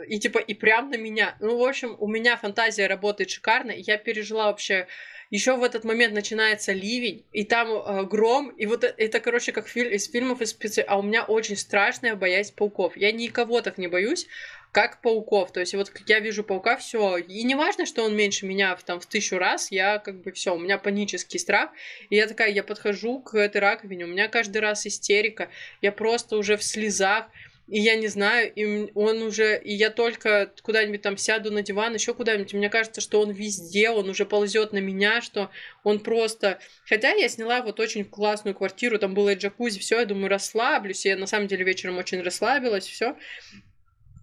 и 0.07 0.19
типа, 0.19 0.39
и 0.39 0.55
прям 0.55 0.91
на 0.91 0.97
меня. 0.97 1.37
Ну, 1.41 1.57
в 1.57 1.65
общем, 1.65 1.97
у 1.99 2.07
меня 2.07 2.37
фантазия 2.37 2.87
работает 2.87 3.31
шикарно, 3.31 3.71
и 3.71 3.83
я 3.83 3.97
пережила 3.97 4.47
вообще 4.47 4.87
еще 5.31 5.57
в 5.57 5.63
этот 5.63 5.85
момент 5.85 6.15
начинается 6.15 6.73
ливень, 6.73 7.25
и 7.33 7.45
там 7.45 7.71
э, 7.71 8.05
гром, 8.05 8.49
и 8.49 8.65
вот 8.65 8.85
это, 8.85 9.21
короче, 9.21 9.53
как 9.53 9.69
фильм, 9.69 9.91
из 9.91 10.11
фильмов 10.11 10.41
из 10.41 10.51
специ... 10.51 10.81
А 10.81 10.99
у 10.99 11.03
меня 11.03 11.23
очень 11.25 11.57
страшная 11.57 12.15
боязнь 12.15 12.55
пауков. 12.55 12.97
Я 12.97 13.13
никого 13.13 13.61
так 13.61 13.77
не 13.77 13.89
боюсь, 13.89 14.27
как 14.73 15.01
пауков. 15.01 15.53
То 15.53 15.61
есть 15.61 15.75
вот 15.75 15.91
как 15.91 16.09
я 16.09 16.21
вижу 16.21 16.45
паука, 16.45 16.77
все. 16.77 17.17
И 17.17 17.43
не 17.45 17.55
важно, 17.55 17.87
что 17.87 18.05
он 18.05 18.17
меньше 18.17 18.47
меня 18.47 18.77
там, 18.85 19.01
в 19.01 19.07
тысячу 19.07 19.39
раз, 19.39 19.71
я 19.71 19.99
как 19.99 20.23
бы 20.23 20.33
все, 20.33 20.55
у 20.55 20.59
меня 20.59 20.79
панический 20.79 21.39
страх. 21.39 21.71
И 22.11 22.17
я 22.17 22.27
такая, 22.27 22.51
я 22.51 22.63
подхожу 22.63 23.21
к 23.21 23.37
этой 23.37 23.61
раковине, 23.61 24.05
у 24.05 24.09
меня 24.09 24.29
каждый 24.29 24.59
раз 24.59 24.87
истерика, 24.87 25.49
я 25.81 25.93
просто 25.93 26.37
уже 26.37 26.57
в 26.57 26.63
слезах. 26.63 27.27
И 27.67 27.81
я 27.81 27.97
не 27.97 28.09
знаю, 28.09 28.51
и 28.55 28.91
он 28.95 29.21
уже, 29.21 29.61
и 29.63 29.75
я 29.75 29.91
только 29.91 30.51
куда-нибудь 30.63 31.03
там 31.03 31.19
сяду 31.19 31.53
на 31.53 31.61
диван, 31.61 31.93
еще 31.93 32.15
куда-нибудь, 32.15 32.55
мне 32.55 32.71
кажется, 32.71 33.03
что 33.03 33.21
он 33.21 33.31
везде, 33.31 33.91
он 33.91 34.09
уже 34.09 34.25
ползет 34.25 34.73
на 34.73 34.79
меня, 34.79 35.21
что 35.21 35.51
он 35.85 36.01
просто... 36.01 36.61
Хотя 36.87 37.13
я 37.13 37.29
сняла 37.29 37.61
вот 37.61 37.79
очень 37.79 38.07
классную 38.07 38.55
квартиру, 38.55 38.99
там 38.99 39.13
было 39.13 39.31
и 39.31 39.35
джакузи, 39.35 39.81
все, 39.81 39.99
я 39.99 40.07
думаю, 40.07 40.31
расслаблюсь, 40.31 41.05
я 41.05 41.19
на 41.19 41.27
самом 41.27 41.47
деле 41.47 41.63
вечером 41.63 41.99
очень 41.99 42.23
расслабилась, 42.23 42.87
все. 42.87 43.19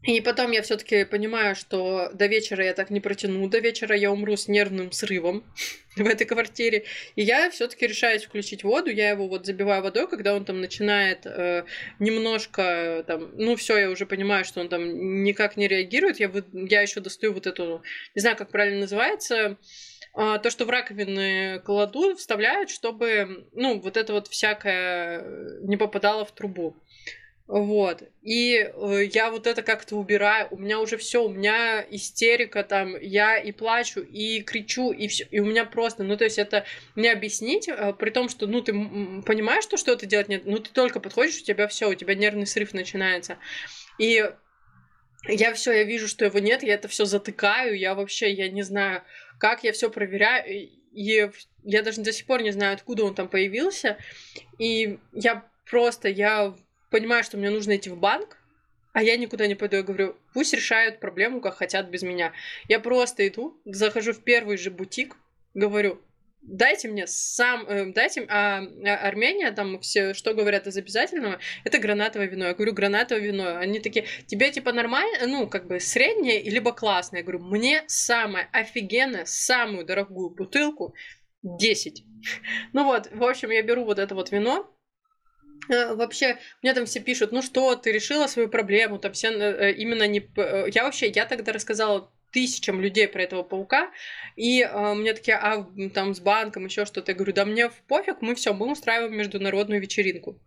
И 0.06 0.22
потом 0.22 0.52
я 0.52 0.62
все-таки 0.62 1.04
понимаю, 1.04 1.56
что 1.56 2.12
до 2.14 2.28
вечера 2.28 2.64
я 2.64 2.74
так 2.74 2.92
не 2.92 3.00
протяну, 3.00 3.48
до 3.50 3.58
вечера 3.58 3.96
я 3.96 4.12
умру 4.12 4.38
с 4.38 4.48
нервным 4.48 4.92
срывом 4.92 5.44
в 5.96 6.06
этой 6.06 6.26
квартире. 6.26 6.86
И 7.16 7.24
я 7.24 7.50
все-таки 7.50 7.88
решаюсь 7.88 8.24
включить 8.24 8.64
воду, 8.64 8.92
я 8.92 9.10
его 9.10 9.28
вот 9.28 9.48
забиваю 9.48 9.82
водой, 9.82 10.08
когда 10.08 10.36
он 10.36 10.46
там 10.46 10.62
начинает 10.62 11.26
э, 11.26 11.64
немножко 11.98 13.04
там, 13.08 13.32
ну 13.36 13.56
все, 13.56 13.78
я 13.78 13.90
уже 13.90 14.06
понимаю, 14.06 14.46
что 14.46 14.62
он 14.62 14.70
там 14.70 15.24
никак 15.24 15.58
не 15.58 15.68
реагирует. 15.68 16.20
Я, 16.20 16.32
я 16.54 16.82
еще 16.82 17.00
достаю 17.00 17.34
вот 17.34 17.48
эту, 17.48 17.82
не 18.14 18.22
знаю, 18.22 18.38
как 18.38 18.50
правильно 18.52 18.82
называется, 18.82 19.58
э, 20.16 20.40
то, 20.42 20.52
что 20.52 20.66
в 20.66 20.70
раковины 20.70 21.62
кладу, 21.66 22.16
вставляют, 22.16 22.70
чтобы, 22.70 23.48
ну, 23.54 23.80
вот 23.80 23.98
это 23.98 24.14
вот 24.14 24.28
всякое 24.28 25.24
не 25.62 25.78
попадало 25.78 26.26
в 26.26 26.32
трубу. 26.32 26.76
Вот. 27.48 28.02
И 28.24 28.56
э, 28.56 29.04
я 29.14 29.30
вот 29.30 29.46
это 29.46 29.62
как-то 29.62 29.98
убираю. 29.98 30.48
У 30.50 30.58
меня 30.58 30.80
уже 30.80 30.98
все, 30.98 31.24
у 31.24 31.30
меня 31.30 31.86
истерика 31.92 32.64
там, 32.64 33.00
я 33.00 33.38
и 33.38 33.52
плачу, 33.52 34.02
и 34.02 34.42
кричу, 34.42 34.92
и 34.92 35.08
все. 35.08 35.28
И 35.30 35.40
у 35.40 35.46
меня 35.46 35.64
просто, 35.66 36.04
ну, 36.04 36.18
то 36.18 36.24
есть 36.24 36.40
это 36.40 36.66
не 36.96 37.08
объяснить, 37.08 37.68
э, 37.68 37.94
при 37.94 38.10
том, 38.10 38.30
что, 38.30 38.48
ну, 38.48 38.62
ты 38.62 38.74
понимаешь, 39.24 39.64
что 39.64 39.78
что-то 39.78 40.08
делать 40.08 40.28
нет, 40.28 40.44
ну, 40.46 40.58
ты 40.58 40.72
только 40.72 41.00
подходишь, 41.00 41.40
у 41.40 41.44
тебя 41.44 41.68
все, 41.68 41.88
у 41.88 41.94
тебя 41.94 42.16
нервный 42.16 42.48
срыв 42.48 42.74
начинается. 42.74 43.38
И 44.00 44.28
я 45.28 45.54
все, 45.54 45.72
я 45.72 45.84
вижу, 45.84 46.08
что 46.08 46.26
его 46.26 46.40
нет, 46.40 46.64
я 46.64 46.74
это 46.74 46.88
все 46.88 47.06
затыкаю, 47.06 47.78
я 47.78 47.94
вообще, 47.94 48.32
я 48.32 48.50
не 48.50 48.64
знаю, 48.64 49.04
как 49.38 49.64
я 49.64 49.72
все 49.72 49.92
проверяю, 49.92 50.52
и 50.52 51.32
я 51.64 51.82
даже 51.84 52.02
до 52.02 52.12
сих 52.12 52.26
пор 52.26 52.42
не 52.42 52.52
знаю, 52.52 52.74
откуда 52.74 53.04
он 53.04 53.14
там 53.14 53.28
появился. 53.28 53.98
И 54.58 54.98
я 55.14 55.46
просто, 55.70 56.10
я 56.10 56.56
понимаю, 56.96 57.26
что 57.26 57.36
мне 57.36 57.50
нужно 57.50 57.76
идти 57.76 57.90
в 57.90 57.98
банк, 57.98 58.38
а 58.94 59.04
я 59.04 59.18
никуда 59.18 59.48
не 59.48 59.56
пойду. 59.56 59.76
Я 59.76 59.84
говорю, 59.84 60.16
пусть 60.34 60.54
решают 60.54 61.02
проблему, 61.02 61.42
как 61.42 61.56
хотят 61.56 61.90
без 61.90 62.04
меня. 62.04 62.32
Я 62.70 62.80
просто 62.80 63.28
иду, 63.28 63.60
захожу 63.66 64.14
в 64.14 64.24
первый 64.24 64.56
же 64.56 64.72
бутик, 64.72 65.18
говорю, 65.54 66.02
дайте 66.42 66.88
мне 66.88 67.06
сам, 67.06 67.68
э, 67.68 67.92
дайте, 67.92 68.26
а, 68.30 68.60
а 68.62 68.96
Армения, 69.08 69.52
там 69.52 69.82
все, 69.82 70.14
что 70.14 70.34
говорят 70.34 70.68
из 70.68 70.78
обязательного, 70.78 71.40
это 71.66 71.80
гранатовое 71.80 72.28
вино. 72.28 72.46
Я 72.46 72.54
говорю, 72.54 72.72
гранатовое 72.72 73.22
вино. 73.22 73.58
Они 73.58 73.82
такие, 73.82 74.06
тебе 74.28 74.50
типа 74.52 74.72
нормально, 74.72 75.28
ну, 75.28 75.50
как 75.50 75.68
бы 75.68 75.82
среднее, 75.82 76.42
либо 76.44 76.72
классное. 76.72 77.20
Я 77.20 77.24
говорю, 77.26 77.44
мне 77.44 77.84
самое 77.88 78.48
офигенное, 78.54 79.26
самую 79.26 79.86
дорогую 79.86 80.30
бутылку 80.30 80.96
10. 81.44 82.06
Ну 82.72 82.86
вот, 82.86 83.10
в 83.12 83.24
общем, 83.26 83.50
я 83.52 83.62
беру 83.64 83.84
вот 83.84 84.00
это 84.00 84.16
вот 84.16 84.32
вино, 84.32 84.72
вообще, 85.68 86.38
мне 86.62 86.74
там 86.74 86.86
все 86.86 87.00
пишут, 87.00 87.32
ну 87.32 87.42
что, 87.42 87.76
ты 87.76 87.92
решила 87.92 88.28
свою 88.28 88.50
проблему, 88.50 89.00
там 89.00 89.14
все 89.14 89.30
э, 89.30 89.74
именно 89.74 90.08
не... 90.08 90.28
Э, 90.38 90.66
я 90.74 90.84
вообще, 90.84 91.08
я 91.08 91.26
тогда 91.26 91.52
рассказала 91.52 92.10
тысячам 92.32 92.82
людей 92.82 93.08
про 93.08 93.24
этого 93.24 93.44
паука, 93.44 93.92
и 94.36 94.62
э, 94.62 94.94
мне 94.94 95.14
такие, 95.14 95.38
а 95.38 95.66
там 95.94 96.14
с 96.14 96.20
банком 96.20 96.66
еще 96.66 96.86
что-то, 96.86 97.12
я 97.12 97.16
говорю, 97.16 97.34
да 97.34 97.46
мне 97.46 97.70
в 97.70 97.76
пофиг, 97.88 98.22
мы 98.22 98.36
все, 98.36 98.54
мы 98.54 98.72
устраиваем 98.72 99.16
международную 99.16 99.82
вечеринку. 99.82 100.38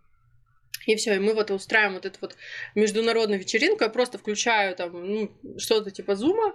И 0.87 0.97
все, 0.97 1.17
и 1.17 1.19
мы 1.19 1.35
вот 1.35 1.51
устраиваем 1.51 1.95
вот 1.95 2.07
эту 2.07 2.19
вот 2.21 2.37
международную 2.75 3.39
вечеринку, 3.39 3.85
я 3.85 3.91
просто 3.91 4.17
включаю 4.17 4.75
там 4.75 4.93
ну, 4.93 5.31
что-то 5.59 5.91
типа 5.91 6.15
зума, 6.15 6.55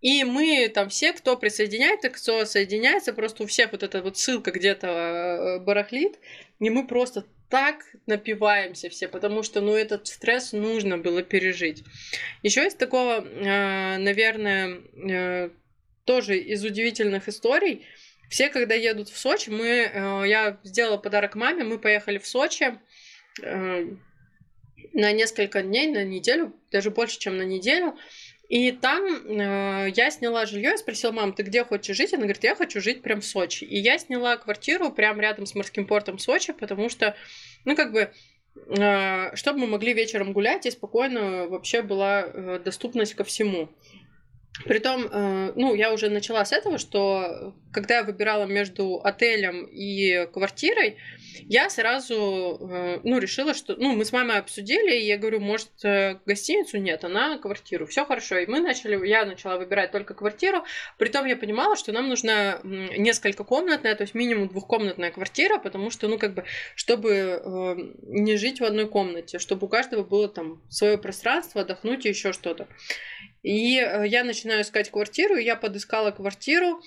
и 0.00 0.24
мы 0.24 0.68
там 0.68 0.88
все, 0.88 1.12
кто 1.12 1.36
присоединяется, 1.36 2.10
кто 2.10 2.44
соединяется, 2.44 3.12
просто 3.12 3.42
у 3.42 3.46
всех 3.46 3.72
вот 3.72 3.82
эта 3.82 4.02
вот 4.02 4.16
ссылка 4.16 4.50
где-то 4.50 5.62
барахлит, 5.64 6.18
и 6.60 6.70
мы 6.70 6.86
просто 6.86 7.24
так 7.48 7.84
напиваемся 8.06 8.90
все, 8.90 9.08
потому 9.08 9.42
что, 9.42 9.60
ну, 9.60 9.74
этот 9.74 10.06
стресс 10.06 10.52
нужно 10.52 10.98
было 10.98 11.22
пережить. 11.22 11.82
Еще 12.42 12.66
из 12.66 12.74
такого, 12.74 13.26
а, 13.26 13.98
наверное, 13.98 14.80
э, 15.10 15.50
тоже 16.04 16.38
из 16.38 16.64
удивительных 16.64 17.28
историй. 17.28 17.86
Все, 18.28 18.50
когда 18.50 18.74
едут 18.74 19.08
в 19.08 19.16
Сочи, 19.16 19.48
мы, 19.48 19.66
э, 19.66 20.22
я 20.26 20.58
сделала 20.62 20.98
подарок 20.98 21.34
маме, 21.34 21.64
мы 21.64 21.78
поехали 21.78 22.18
в 22.18 22.26
Сочи 22.26 22.78
э, 23.42 23.86
на 24.92 25.12
несколько 25.12 25.62
дней, 25.62 25.86
на 25.86 26.04
неделю, 26.04 26.54
даже 26.70 26.90
больше, 26.90 27.18
чем 27.18 27.38
на 27.38 27.42
неделю. 27.42 27.96
И 28.48 28.72
там 28.72 29.04
э, 29.04 29.90
я 29.94 30.10
сняла 30.10 30.46
жилье, 30.46 30.70
я 30.70 30.78
спросила, 30.78 31.12
мам, 31.12 31.34
ты 31.34 31.42
где 31.42 31.64
хочешь 31.64 31.96
жить? 31.96 32.14
Она 32.14 32.22
говорит, 32.22 32.42
я 32.44 32.54
хочу 32.54 32.80
жить 32.80 33.02
прям 33.02 33.20
в 33.20 33.26
Сочи. 33.26 33.64
И 33.64 33.78
я 33.78 33.98
сняла 33.98 34.38
квартиру 34.38 34.90
прям 34.90 35.20
рядом 35.20 35.44
с 35.44 35.54
морским 35.54 35.86
портом 35.86 36.18
Сочи, 36.18 36.54
потому 36.54 36.88
что, 36.88 37.14
ну, 37.66 37.76
как 37.76 37.92
бы, 37.92 38.10
э, 38.78 39.36
чтобы 39.36 39.58
мы 39.58 39.66
могли 39.66 39.92
вечером 39.92 40.32
гулять 40.32 40.64
и 40.64 40.70
спокойно 40.70 41.46
вообще 41.46 41.82
была 41.82 42.22
э, 42.22 42.58
доступность 42.64 43.12
ко 43.12 43.22
всему. 43.22 43.68
Притом, 44.64 45.06
э, 45.06 45.52
ну, 45.54 45.74
я 45.74 45.92
уже 45.92 46.08
начала 46.08 46.44
с 46.44 46.52
этого, 46.52 46.78
что 46.78 47.54
когда 47.72 47.98
я 47.98 48.02
выбирала 48.02 48.44
между 48.44 49.00
отелем 49.02 49.66
и 49.66 50.26
квартирой, 50.32 50.96
я 51.42 51.70
сразу, 51.70 52.58
э, 52.60 53.00
ну, 53.04 53.18
решила, 53.18 53.54
что, 53.54 53.76
ну, 53.76 53.94
мы 53.94 54.04
с 54.04 54.12
мамой 54.12 54.38
обсудили, 54.38 54.96
и 54.96 55.06
я 55.06 55.16
говорю, 55.16 55.40
может, 55.40 55.70
э, 55.84 56.18
гостиницу 56.26 56.78
нет, 56.78 57.04
она 57.04 57.38
квартиру, 57.38 57.86
все 57.86 58.04
хорошо. 58.04 58.38
И 58.38 58.46
мы 58.46 58.60
начали, 58.60 59.06
я 59.06 59.24
начала 59.24 59.58
выбирать 59.58 59.92
только 59.92 60.14
квартиру, 60.14 60.64
притом 60.98 61.26
я 61.26 61.36
понимала, 61.36 61.76
что 61.76 61.92
нам 61.92 62.08
нужна 62.08 62.60
несколько 62.64 63.44
комнатная, 63.44 63.94
то 63.94 64.02
есть 64.02 64.14
минимум 64.14 64.48
двухкомнатная 64.48 65.12
квартира, 65.12 65.58
потому 65.58 65.90
что, 65.90 66.08
ну, 66.08 66.18
как 66.18 66.34
бы, 66.34 66.44
чтобы 66.74 67.94
не 68.02 68.36
жить 68.36 68.60
в 68.60 68.64
одной 68.64 68.88
комнате, 68.88 69.38
чтобы 69.38 69.66
у 69.66 69.68
каждого 69.68 70.02
было 70.02 70.28
там 70.28 70.62
свое 70.68 70.98
пространство, 70.98 71.60
отдохнуть 71.60 72.06
и 72.06 72.08
еще 72.08 72.32
что-то. 72.32 72.66
И 73.48 73.78
э, 73.78 74.06
я 74.06 74.24
начинаю 74.24 74.60
искать 74.60 74.90
квартиру, 74.90 75.36
я 75.36 75.56
подыскала 75.56 76.10
квартиру, 76.10 76.82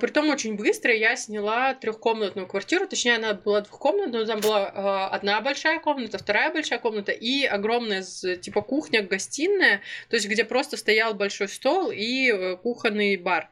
Притом 0.00 0.30
очень 0.30 0.54
быстро 0.54 0.94
я 0.94 1.16
сняла 1.16 1.74
трехкомнатную 1.74 2.46
квартиру, 2.46 2.86
точнее 2.86 3.16
она 3.16 3.34
была 3.34 3.60
двухкомнатная, 3.60 4.20
но 4.20 4.24
там 4.24 4.40
была 4.40 4.68
э, 4.68 5.14
одна 5.16 5.40
большая 5.40 5.80
комната, 5.80 6.16
вторая 6.16 6.52
большая 6.52 6.78
комната 6.78 7.10
и 7.10 7.44
огромная 7.44 8.04
типа 8.04 8.62
кухня, 8.62 9.02
гостиная, 9.02 9.80
то 10.10 10.14
есть 10.14 10.28
где 10.28 10.44
просто 10.44 10.76
стоял 10.76 11.14
большой 11.14 11.48
стол 11.48 11.90
и 11.90 12.30
э, 12.30 12.56
кухонный 12.56 13.16
бар. 13.16 13.50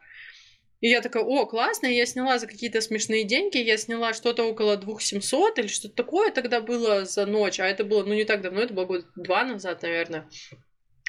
И 0.81 0.89
я 0.89 1.01
такая, 1.01 1.25
о, 1.25 1.45
классно, 1.47 1.89
я 1.89 2.07
сняла 2.07 2.39
за 2.39 2.47
какие-то 2.47 2.81
смешные 2.83 3.25
деньги, 3.25 3.59
я 3.59 3.77
сняла 3.77 4.13
что-то 4.15 4.45
около 4.45 4.77
2700 4.77 5.59
или 5.59 5.67
что-то 5.67 5.97
такое 5.97 6.31
тогда 6.31 6.61
было 6.61 7.05
за 7.05 7.27
ночь, 7.27 7.59
а 7.59 7.67
это 7.67 7.83
было, 7.83 8.05
ну, 8.05 8.15
не 8.15 8.25
так 8.25 8.43
давно, 8.43 8.61
это 8.61 8.75
было 8.75 8.85
год 8.85 9.07
два 9.17 9.43
назад, 9.43 9.83
наверное. 9.83 10.29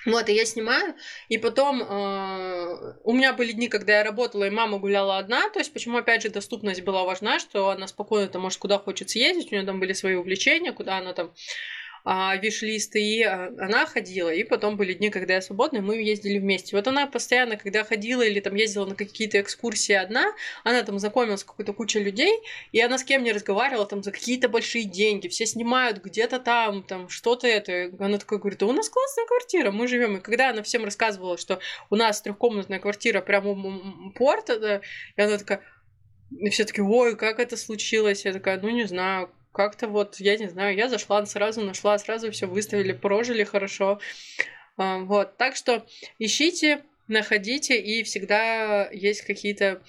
Вот, 0.06 0.28
и 0.28 0.34
я 0.34 0.46
снимаю, 0.46 0.96
и 1.30 1.38
потом 1.38 1.82
э, 1.82 2.94
у 3.04 3.14
меня 3.14 3.34
были 3.34 3.54
дни, 3.54 3.70
когда 3.70 3.98
я 3.98 4.04
работала, 4.04 4.44
и 4.46 4.50
мама 4.50 4.78
гуляла 4.78 5.18
одна, 5.18 5.50
то 5.50 5.60
есть 5.60 5.72
почему, 5.72 5.98
опять 5.98 6.24
же, 6.24 6.30
доступность 6.30 6.82
была 6.82 7.04
важна, 7.04 7.40
что 7.40 7.70
она 7.70 7.88
спокойно 7.88 8.28
там 8.28 8.42
может 8.42 8.60
куда 8.60 8.80
хочет 8.80 9.10
съездить, 9.10 9.52
у 9.52 9.56
нее 9.56 9.66
там 9.66 9.80
были 9.80 9.94
свои 9.94 10.16
увлечения, 10.16 10.74
куда 10.74 10.98
она 10.98 11.14
там 11.14 11.34
а, 12.06 12.36
виш-листы, 12.36 13.02
и 13.02 13.24
а, 13.24 13.48
она 13.58 13.86
ходила. 13.86 14.30
И 14.30 14.44
потом 14.44 14.76
были 14.76 14.94
дни, 14.94 15.10
когда 15.10 15.36
я 15.36 15.42
свободна, 15.42 15.82
мы 15.82 16.02
ездили 16.02 16.38
вместе. 16.38 16.76
Вот 16.76 16.88
она 16.88 17.08
постоянно, 17.08 17.56
когда 17.56 17.84
ходила 17.84 18.22
или 18.22 18.40
там 18.40 18.56
ездила 18.56 18.86
на 18.86 18.96
какие-то 18.96 19.40
экскурсии 19.40 19.94
одна, 19.94 20.34
она 20.64 20.84
там 20.84 21.00
знакомилась 21.00 21.42
с 21.42 21.44
какой-то 21.46 21.74
кучей 21.74 22.00
людей, 22.00 22.40
и 22.72 22.82
она 22.82 22.98
с 22.98 23.04
кем 23.04 23.24
не 23.24 23.32
разговаривала 23.32 23.86
там 23.86 24.04
за 24.04 24.12
какие-то 24.12 24.50
большие 24.50 24.84
деньги, 24.84 25.30
все 25.30 25.46
снимают 25.46 26.04
где-то 26.04 26.40
там, 26.40 26.84
там 26.84 27.08
что-то 27.08 27.48
это. 27.48 27.92
Она 28.00 28.18
такая 28.18 28.40
говорит, 28.40 28.60
да 28.60 28.66
у 28.66 28.74
нас 28.74 28.90
классная 28.90 29.26
квартира, 29.26 29.72
мы 29.72 29.88
живем. 29.88 30.18
И 30.18 30.22
когда 30.22 30.50
она 30.50 30.62
всем 30.64 30.84
рассказывала, 30.84 31.38
что 31.38 31.60
у 31.90 31.96
нас 31.96 32.22
трехкомнатная 32.22 32.80
квартира 32.80 33.22
прямо 33.22 33.52
у 33.52 34.12
порта, 34.12 34.82
и 35.16 35.22
она 35.22 35.38
такая, 35.38 35.62
и 36.32 36.50
все 36.50 36.66
таки 36.66 36.82
ой, 36.82 37.16
как 37.16 37.40
это 37.40 37.56
случилось? 37.56 38.26
Я 38.26 38.34
такая, 38.34 38.60
ну 38.60 38.70
не 38.70 38.86
знаю, 38.86 39.30
как-то 39.54 39.88
вот, 39.88 40.20
я 40.20 40.38
не 40.38 40.50
знаю, 40.50 40.76
я 40.76 40.90
зашла, 40.90 41.26
сразу 41.26 41.62
нашла, 41.62 41.98
сразу 41.98 42.32
все 42.32 42.48
выставили, 42.48 42.92
прожили 42.92 43.44
хорошо. 43.44 44.00
А, 44.78 45.00
вот, 45.00 45.38
так 45.38 45.56
что 45.56 45.86
ищите, 46.20 46.84
находите, 47.08 47.80
и 47.80 48.04
всегда 48.04 48.90
есть 48.92 49.22
какие-то 49.22 49.82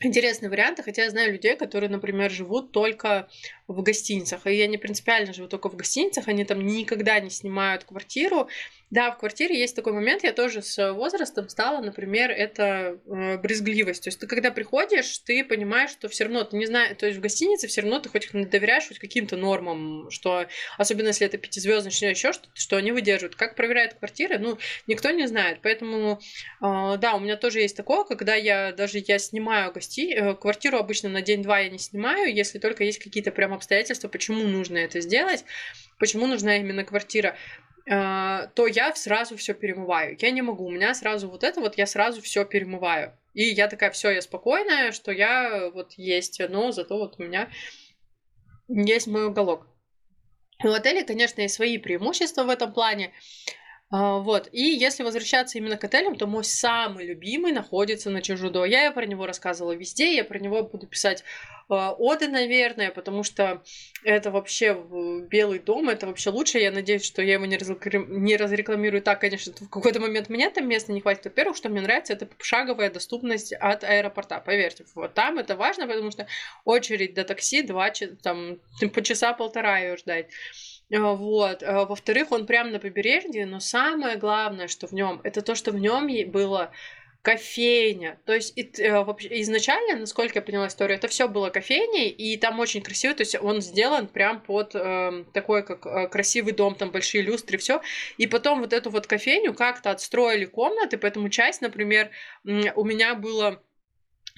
интересные 0.00 0.50
варианты, 0.50 0.82
хотя 0.82 1.04
я 1.04 1.10
знаю 1.10 1.32
людей, 1.32 1.56
которые, 1.56 1.90
например, 1.90 2.30
живут 2.30 2.72
только 2.72 3.28
в 3.72 3.82
гостиницах, 3.82 4.46
и 4.46 4.66
не 4.66 4.78
принципиально 4.78 5.32
живу 5.32 5.48
только 5.48 5.68
в 5.68 5.76
гостиницах, 5.76 6.28
они 6.28 6.44
там 6.44 6.64
никогда 6.64 7.20
не 7.20 7.30
снимают 7.30 7.84
квартиру, 7.84 8.48
да, 8.92 9.10
в 9.10 9.16
квартире 9.16 9.58
есть 9.58 9.74
такой 9.74 9.94
момент, 9.94 10.22
я 10.22 10.34
тоже 10.34 10.60
с 10.60 10.92
возрастом 10.92 11.48
стала, 11.48 11.82
например, 11.82 12.30
это 12.30 12.98
э, 13.06 13.38
брезгливость. 13.38 14.04
То 14.04 14.08
есть 14.08 14.20
ты 14.20 14.26
когда 14.26 14.50
приходишь, 14.50 15.16
ты 15.20 15.44
понимаешь, 15.44 15.88
что 15.88 16.10
все 16.10 16.24
равно 16.24 16.44
ты 16.44 16.58
не 16.58 16.66
знаешь, 16.66 16.98
то 16.98 17.06
есть 17.06 17.18
в 17.18 17.22
гостинице 17.22 17.68
все 17.68 17.80
равно 17.80 18.00
ты 18.00 18.10
хоть 18.10 18.30
доверяешь 18.30 18.88
хоть 18.88 18.98
каким-то 18.98 19.38
нормам, 19.38 20.10
что 20.10 20.46
особенно 20.76 21.06
если 21.06 21.26
это 21.26 21.38
пятизвездочное 21.38 22.10
еще 22.10 22.34
что-то, 22.34 22.50
что 22.52 22.76
они 22.76 22.92
выдерживают. 22.92 23.34
Как 23.34 23.56
проверяют 23.56 23.94
квартиры, 23.94 24.38
ну, 24.38 24.58
никто 24.86 25.10
не 25.10 25.26
знает. 25.26 25.60
Поэтому, 25.62 26.20
э, 26.60 26.96
да, 26.98 27.14
у 27.14 27.20
меня 27.20 27.38
тоже 27.38 27.60
есть 27.60 27.78
такое, 27.78 28.04
когда 28.04 28.34
я 28.34 28.72
даже 28.72 29.02
я 29.06 29.18
снимаю 29.18 29.72
гости... 29.72 30.12
э, 30.12 30.34
квартиру 30.34 30.76
обычно 30.76 31.08
на 31.08 31.22
день-два 31.22 31.60
я 31.60 31.70
не 31.70 31.78
снимаю, 31.78 32.30
если 32.34 32.58
только 32.58 32.84
есть 32.84 32.98
какие-то 32.98 33.30
прям 33.30 33.54
обстоятельства, 33.62 34.08
почему 34.08 34.44
нужно 34.44 34.78
это 34.78 35.00
сделать, 35.00 35.44
почему 35.98 36.26
нужна 36.26 36.56
именно 36.56 36.84
квартира, 36.84 37.36
э, 37.86 38.48
то 38.54 38.66
я 38.66 38.94
сразу 38.94 39.36
все 39.36 39.54
перемываю. 39.54 40.16
Я 40.20 40.30
не 40.30 40.42
могу, 40.42 40.66
у 40.66 40.70
меня 40.70 40.94
сразу 40.94 41.28
вот 41.28 41.44
это 41.44 41.60
вот, 41.60 41.78
я 41.78 41.86
сразу 41.86 42.20
все 42.20 42.44
перемываю. 42.44 43.16
И 43.34 43.44
я 43.44 43.68
такая, 43.68 43.90
все, 43.90 44.10
я 44.10 44.20
спокойная, 44.20 44.92
что 44.92 45.12
я 45.12 45.70
вот 45.70 45.92
есть, 45.92 46.40
но 46.48 46.72
зато 46.72 46.98
вот 46.98 47.14
у 47.18 47.22
меня 47.22 47.48
есть 48.68 49.06
мой 49.06 49.26
уголок. 49.26 49.66
У 50.64 50.68
отелей, 50.68 51.04
конечно, 51.04 51.40
есть 51.40 51.54
свои 51.54 51.78
преимущества 51.78 52.44
в 52.44 52.50
этом 52.50 52.72
плане. 52.72 53.12
А, 53.94 54.20
вот. 54.20 54.48
И 54.52 54.62
если 54.62 55.02
возвращаться 55.02 55.58
именно 55.58 55.76
к 55.76 55.84
отелям, 55.84 56.16
то 56.16 56.26
мой 56.26 56.44
самый 56.44 57.04
любимый 57.04 57.52
находится 57.52 58.08
на 58.08 58.22
Чужудо. 58.22 58.64
Я 58.64 58.90
про 58.90 59.04
него 59.04 59.26
рассказывала 59.26 59.72
везде, 59.72 60.16
я 60.16 60.24
про 60.24 60.38
него 60.38 60.62
буду 60.62 60.86
писать 60.86 61.24
э, 61.68 61.74
оды, 61.74 62.28
наверное, 62.28 62.90
потому 62.90 63.22
что 63.22 63.62
это 64.02 64.30
вообще 64.30 64.74
Белый 65.28 65.58
дом, 65.58 65.90
это 65.90 66.06
вообще 66.06 66.30
лучше. 66.30 66.58
Я 66.58 66.70
надеюсь, 66.72 67.04
что 67.04 67.20
я 67.20 67.34
его 67.34 67.44
не, 67.44 67.58
разрекламирую, 68.38 69.02
так, 69.02 69.20
конечно, 69.20 69.52
в 69.52 69.68
какой-то 69.68 70.00
момент 70.00 70.30
мне 70.30 70.48
там 70.48 70.66
места 70.66 70.90
не 70.90 71.02
хватит. 71.02 71.26
Во-первых, 71.26 71.54
что 71.58 71.68
мне 71.68 71.82
нравится, 71.82 72.14
это 72.14 72.26
шаговая 72.40 72.90
доступность 72.90 73.52
от 73.52 73.84
аэропорта. 73.84 74.40
Поверьте, 74.40 74.86
вот 74.94 75.12
там 75.12 75.38
это 75.38 75.54
важно, 75.54 75.86
потому 75.86 76.10
что 76.10 76.26
очередь 76.64 77.12
до 77.12 77.24
такси 77.24 77.60
два, 77.60 77.92
там, 78.22 78.56
по 78.94 79.02
часа 79.02 79.34
полтора 79.34 79.80
ее 79.80 79.98
ждать. 79.98 80.30
А, 80.92 81.14
вот. 81.14 81.62
А, 81.62 81.84
во-вторых, 81.86 82.32
он 82.32 82.46
прямо 82.46 82.70
на 82.70 82.78
побережье, 82.78 83.46
но 83.46 83.60
самое 83.60 84.16
главное, 84.16 84.68
что 84.68 84.86
в 84.86 84.92
нем, 84.92 85.20
это 85.24 85.42
то, 85.42 85.54
что 85.54 85.70
в 85.72 85.78
нем 85.78 86.08
было 86.30 86.70
кофейня. 87.22 88.18
То 88.26 88.34
есть 88.34 88.52
и, 88.58 88.68
э, 88.82 89.02
вообще, 89.02 89.28
изначально, 89.42 90.00
насколько 90.00 90.40
я 90.40 90.42
поняла 90.42 90.66
историю, 90.66 90.98
это 90.98 91.06
все 91.06 91.28
было 91.28 91.50
кофейней, 91.50 92.08
и 92.08 92.36
там 92.36 92.58
очень 92.58 92.82
красиво, 92.82 93.14
то 93.14 93.22
есть 93.22 93.36
он 93.40 93.62
сделан 93.62 94.08
прям 94.08 94.40
под 94.40 94.74
э, 94.74 95.24
такой, 95.32 95.64
как 95.64 95.86
э, 95.86 96.08
красивый 96.08 96.52
дом, 96.52 96.74
там 96.74 96.90
большие 96.90 97.22
люстры, 97.22 97.58
все. 97.58 97.80
И 98.18 98.26
потом 98.26 98.60
вот 98.60 98.72
эту 98.72 98.90
вот 98.90 99.06
кофейню 99.06 99.54
как-то 99.54 99.92
отстроили 99.92 100.46
комнаты, 100.46 100.98
поэтому 100.98 101.28
часть, 101.28 101.60
например, 101.62 102.10
у 102.44 102.84
меня 102.84 103.14
было 103.14 103.62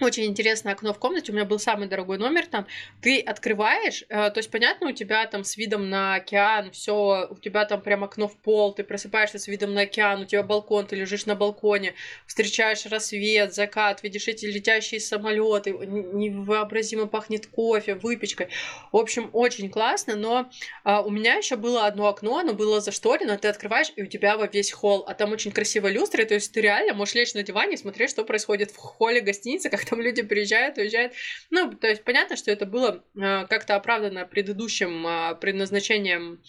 очень 0.00 0.24
интересное 0.24 0.72
окно 0.72 0.92
в 0.92 0.98
комнате, 0.98 1.32
у 1.32 1.34
меня 1.34 1.44
был 1.44 1.58
самый 1.58 1.88
дорогой 1.88 2.18
номер 2.18 2.46
там. 2.46 2.66
Ты 3.00 3.20
открываешь, 3.20 4.04
э, 4.08 4.30
то 4.30 4.38
есть, 4.38 4.50
понятно, 4.50 4.88
у 4.88 4.92
тебя 4.92 5.26
там 5.26 5.44
с 5.44 5.56
видом 5.56 5.88
на 5.88 6.16
океан, 6.16 6.70
все, 6.70 7.28
у 7.30 7.36
тебя 7.36 7.64
там 7.64 7.80
прям 7.80 8.04
окно 8.04 8.28
в 8.28 8.36
пол, 8.36 8.74
ты 8.74 8.82
просыпаешься 8.82 9.38
с 9.38 9.46
видом 9.46 9.74
на 9.74 9.82
океан, 9.82 10.22
у 10.22 10.24
тебя 10.24 10.42
балкон, 10.42 10.86
ты 10.86 10.96
лежишь 10.96 11.26
на 11.26 11.34
балконе, 11.34 11.94
встречаешь 12.26 12.86
рассвет, 12.86 13.54
закат, 13.54 14.02
видишь 14.02 14.28
эти 14.28 14.46
летящие 14.46 15.00
самолеты, 15.00 15.70
невообразимо 15.70 17.06
пахнет 17.06 17.46
кофе, 17.46 17.94
выпечкой. 17.94 18.48
В 18.92 18.96
общем, 18.96 19.30
очень 19.32 19.70
классно, 19.70 20.16
но 20.16 20.50
а, 20.82 21.02
у 21.02 21.10
меня 21.10 21.34
еще 21.34 21.56
было 21.56 21.86
одно 21.86 22.08
окно, 22.08 22.38
оно 22.38 22.52
было 22.54 22.80
зашторено, 22.80 23.38
ты 23.38 23.48
открываешь, 23.48 23.92
и 23.96 24.02
у 24.02 24.06
тебя 24.06 24.36
во 24.36 24.46
весь 24.46 24.72
холл, 24.72 25.04
а 25.06 25.14
там 25.14 25.32
очень 25.32 25.52
красивая 25.52 25.92
люстра, 25.92 26.24
то 26.24 26.34
есть 26.34 26.52
ты 26.52 26.60
реально 26.60 26.94
можешь 26.94 27.14
лечь 27.14 27.34
на 27.34 27.42
диване 27.42 27.74
и 27.74 27.76
смотреть, 27.76 28.10
что 28.10 28.24
происходит 28.24 28.70
в 28.70 28.76
холле 28.76 29.20
гостиницы, 29.20 29.70
как 29.70 29.83
там 29.90 30.00
люди 30.00 30.22
приезжают, 30.22 30.78
уезжают. 30.78 31.12
Ну, 31.50 31.72
то 31.72 31.88
есть 31.88 32.04
понятно, 32.04 32.36
что 32.36 32.50
это 32.50 32.66
было 32.66 33.04
э, 33.16 33.46
как-то 33.46 33.76
оправдано 33.76 34.26
предыдущим 34.26 35.06
э, 35.06 35.34
предназначением 35.36 36.42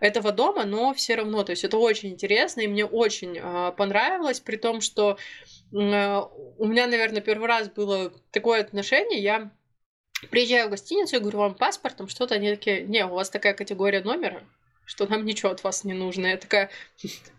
этого 0.00 0.32
дома, 0.32 0.64
но 0.64 0.92
все 0.92 1.14
равно, 1.14 1.42
то 1.42 1.50
есть 1.50 1.64
это 1.64 1.78
очень 1.78 2.10
интересно, 2.10 2.60
и 2.60 2.66
мне 2.66 2.84
очень 2.84 3.38
э, 3.38 3.72
понравилось, 3.76 4.40
при 4.40 4.56
том, 4.56 4.80
что 4.80 5.18
у 5.72 5.78
меня, 5.80 6.86
наверное, 6.86 7.20
первый 7.20 7.48
раз 7.48 7.68
было 7.68 8.12
такое 8.30 8.60
отношение, 8.60 9.20
я 9.20 9.50
приезжаю 10.30 10.68
в 10.68 10.70
гостиницу, 10.70 11.16
я 11.16 11.20
говорю, 11.20 11.38
вам 11.38 11.54
паспортом 11.54 12.08
что-то, 12.08 12.36
они 12.36 12.50
такие, 12.50 12.82
не, 12.82 13.04
у 13.04 13.14
вас 13.14 13.30
такая 13.30 13.52
категория 13.52 14.00
номера, 14.00 14.44
что 14.86 15.06
нам 15.06 15.24
ничего 15.24 15.50
от 15.50 15.62
вас 15.64 15.84
не 15.84 15.92
нужно. 15.92 16.28
Я 16.28 16.36
такая, 16.36 16.70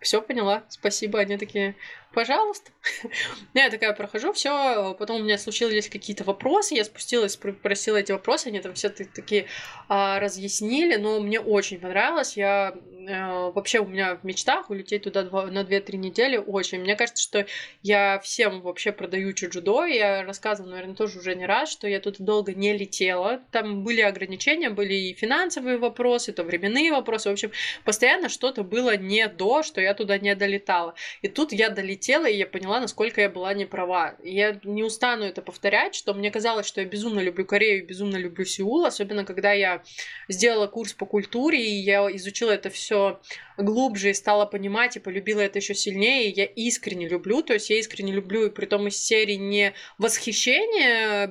все 0.02 0.22
поняла, 0.22 0.64
спасибо. 0.70 1.20
Они 1.20 1.38
такие, 1.38 1.76
пожалуйста. 2.14 2.72
Я 3.54 3.70
такая 3.70 3.94
прохожу, 3.94 4.34
все, 4.34 4.96
потом 4.98 5.22
у 5.22 5.24
меня 5.24 5.38
случились 5.38 5.90
какие-то 5.90 6.24
вопросы, 6.24 6.76
я 6.76 6.84
спустилась, 6.84 7.34
спросила 7.34 7.98
эти 7.98 8.12
вопросы, 8.12 8.48
они 8.48 8.60
там 8.60 8.74
все 8.74 8.90
такие 8.90 9.48
а, 9.88 10.20
разъяснили, 10.20 10.96
но 10.96 11.20
мне 11.20 11.40
очень 11.40 11.80
понравилось, 11.80 12.38
я 12.38 12.74
а, 13.10 13.52
вообще 13.52 13.80
у 13.80 13.88
меня 13.88 14.16
в 14.16 14.24
мечтах 14.24 14.70
улететь 14.70 15.04
туда 15.04 15.24
на 15.24 15.62
2-3 15.62 15.98
недели 15.98 16.38
очень. 16.38 16.80
Мне 16.80 16.96
кажется, 16.96 17.22
что 17.22 17.46
я 17.84 18.20
всем 18.20 18.62
вообще 18.62 18.92
продаю 18.92 19.34
чуджудо, 19.34 19.86
я 19.86 20.24
рассказывала, 20.24 20.72
наверное, 20.72 20.96
тоже 20.96 21.20
уже 21.20 21.36
не 21.36 21.46
раз, 21.46 21.70
что 21.70 21.88
я 21.88 22.00
тут 22.00 22.20
долго 22.20 22.54
не 22.54 22.76
летела, 22.78 23.42
там 23.52 23.84
были 23.84 24.02
ограничения, 24.02 24.70
были 24.70 24.94
и 24.94 25.14
финансовые 25.14 25.78
вопросы, 25.78 26.32
то 26.34 26.44
временные 26.44 26.92
вопросы, 26.92 27.30
в 27.30 27.34
общем, 27.34 27.52
постоянно 27.84 28.30
что-то 28.30 28.64
было 28.64 28.98
не 28.98 29.28
до, 29.28 29.64
что 29.64 29.82
я 29.82 29.94
туда 29.94 30.18
не 30.18 30.36
долетала. 30.36 30.96
И 31.22 31.28
тут 31.28 31.52
я 31.52 31.70
долетела 31.70 31.97
прилетела, 31.98 32.26
и 32.26 32.38
я 32.38 32.46
поняла, 32.46 32.80
насколько 32.80 33.22
я 33.22 33.30
была 33.30 33.54
неправа. 33.54 34.16
Я 34.24 34.60
не 34.64 34.84
устану 34.84 35.26
это 35.26 35.42
повторять, 35.42 35.96
что 35.96 36.14
мне 36.14 36.32
казалось, 36.32 36.68
что 36.68 36.82
я 36.82 36.88
безумно 36.88 37.20
люблю 37.20 37.46
Корею, 37.46 37.86
безумно 37.86 38.18
люблю 38.18 38.46
Сеул, 38.46 38.86
особенно 38.86 39.26
когда 39.26 39.54
я 39.54 39.84
сделала 40.30 40.68
курс 40.68 40.94
по 40.94 41.06
культуре, 41.06 41.64
и 41.64 41.82
я 41.82 42.08
изучила 42.16 42.52
это 42.52 42.70
все 42.70 43.20
глубже 43.58 44.12
и 44.12 44.14
стала 44.14 44.46
понимать 44.46 44.96
и 44.96 45.00
полюбила 45.00 45.42
это 45.42 45.60
еще 45.60 45.74
сильнее. 45.74 46.30
И 46.30 46.36
я 46.36 46.46
искренне 46.46 47.08
люблю, 47.08 47.42
то 47.42 47.54
есть 47.54 47.70
я 47.70 47.80
искренне 47.80 48.14
люблю, 48.14 48.46
и 48.46 48.50
при 48.50 48.66
том 48.66 48.88
из 48.88 48.98
серии 48.98 49.34
не 49.34 49.74
восхищение, 49.98 51.28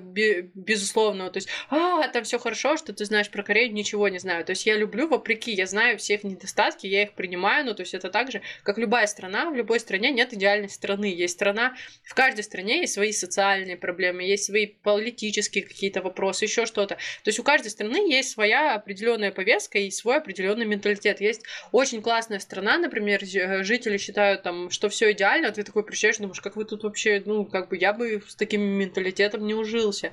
безусловно, 0.55 1.31
то 1.31 1.39
есть, 1.39 1.49
а, 1.71 2.09
там 2.09 2.25
все 2.25 2.39
хорошо, 2.39 2.77
что 2.77 2.93
ты 2.93 3.05
знаешь 3.05 3.31
про 3.31 3.43
Корею, 3.43 3.73
ничего 3.73 4.09
не 4.09 4.19
знаю. 4.19 4.45
То 4.45 4.51
есть 4.51 4.67
я 4.67 4.77
люблю 4.77 5.09
вопреки, 5.09 5.53
я 5.53 5.67
знаю 5.67 5.99
все 5.99 6.15
их 6.15 6.25
недостатки, 6.25 6.87
я 6.87 7.05
их 7.05 7.13
принимаю, 7.13 7.65
ну, 7.65 7.75
то 7.75 7.83
есть 7.83 7.95
это 7.95 8.11
так 8.11 8.33
же, 8.33 8.43
как 8.63 8.79
любая 8.79 9.07
страна, 9.07 9.49
в 9.51 9.55
любой 9.55 9.81
стране 9.81 10.11
нет 10.11 10.33
идеальной 10.57 10.69
страны. 10.69 11.07
Есть 11.07 11.35
страна, 11.35 11.75
в 12.05 12.15
каждой 12.15 12.45
стране 12.45 12.81
есть 12.81 12.95
свои 12.95 13.13
социальные 13.13 13.77
проблемы, 13.77 14.23
есть 14.23 14.45
свои 14.45 14.67
политические 14.67 15.65
какие-то 15.65 16.03
вопросы, 16.03 16.45
еще 16.45 16.67
что-то. 16.67 16.97
То 16.97 17.29
есть 17.29 17.39
у 17.39 17.43
каждой 17.43 17.69
страны 17.69 18.11
есть 18.11 18.31
своя 18.31 18.75
определенная 18.75 19.33
повестка 19.33 19.79
и 19.79 19.91
свой 19.91 20.17
определенный 20.17 20.67
менталитет. 20.67 21.21
Есть 21.21 21.43
очень 21.73 22.03
классная 22.03 22.39
страна, 22.39 22.79
например, 22.79 23.23
э, 23.23 23.63
жители 23.63 23.99
считают 23.99 24.43
там, 24.43 24.71
что 24.71 24.89
все 24.89 25.13
идеально, 25.13 25.49
а 25.49 25.53
ты 25.53 25.63
такой 25.63 25.85
приезжаешь, 25.85 26.19
думаешь, 26.19 26.41
как 26.41 26.57
вы 26.57 26.65
тут 26.65 26.85
вообще, 26.85 27.23
ну, 27.25 27.45
как 27.45 27.69
бы 27.69 27.77
я 27.77 27.93
бы 27.93 28.23
с 28.27 28.35
таким 28.35 28.63
менталитетом 28.63 29.47
не 29.47 29.55
ужился. 29.55 30.13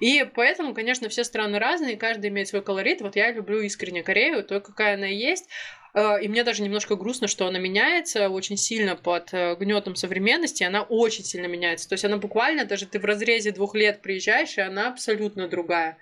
И 0.00 0.24
поэтому, 0.34 0.74
конечно, 0.74 1.08
все 1.08 1.24
страны 1.24 1.58
разные, 1.58 1.96
каждый 1.96 2.30
имеет 2.30 2.48
свой 2.48 2.62
колорит. 2.62 3.00
Вот 3.00 3.16
я 3.16 3.32
люблю 3.32 3.60
искренне 3.60 4.02
Корею, 4.02 4.44
то, 4.44 4.60
какая 4.60 4.94
она 4.94 5.06
есть. 5.06 5.48
Э, 5.94 6.22
и 6.22 6.28
мне 6.28 6.44
даже 6.44 6.62
немножко 6.62 6.96
грустно, 6.96 7.28
что 7.28 7.46
она 7.46 7.58
меняется 7.58 8.28
очень 8.28 8.56
сильно 8.56 8.96
под 8.96 9.32
э, 9.32 9.56
гнетом 9.56 9.96
современности. 9.96 10.62
Она 10.62 10.82
очень 10.82 11.24
сильно 11.24 11.46
меняется. 11.46 11.88
То 11.88 11.94
есть 11.94 12.04
она 12.04 12.16
буквально, 12.16 12.64
даже 12.64 12.86
ты 12.86 12.98
в 12.98 13.04
разрезе 13.04 13.52
двух 13.52 13.74
лет 13.74 14.00
приезжаешь, 14.02 14.56
и 14.58 14.62
она 14.62 14.88
абсолютно 14.88 15.48
другая. 15.48 15.98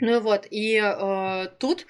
Ну 0.00 0.16
и 0.16 0.20
вот, 0.20 0.46
и 0.50 0.80
э, 0.82 1.48
тут 1.58 1.86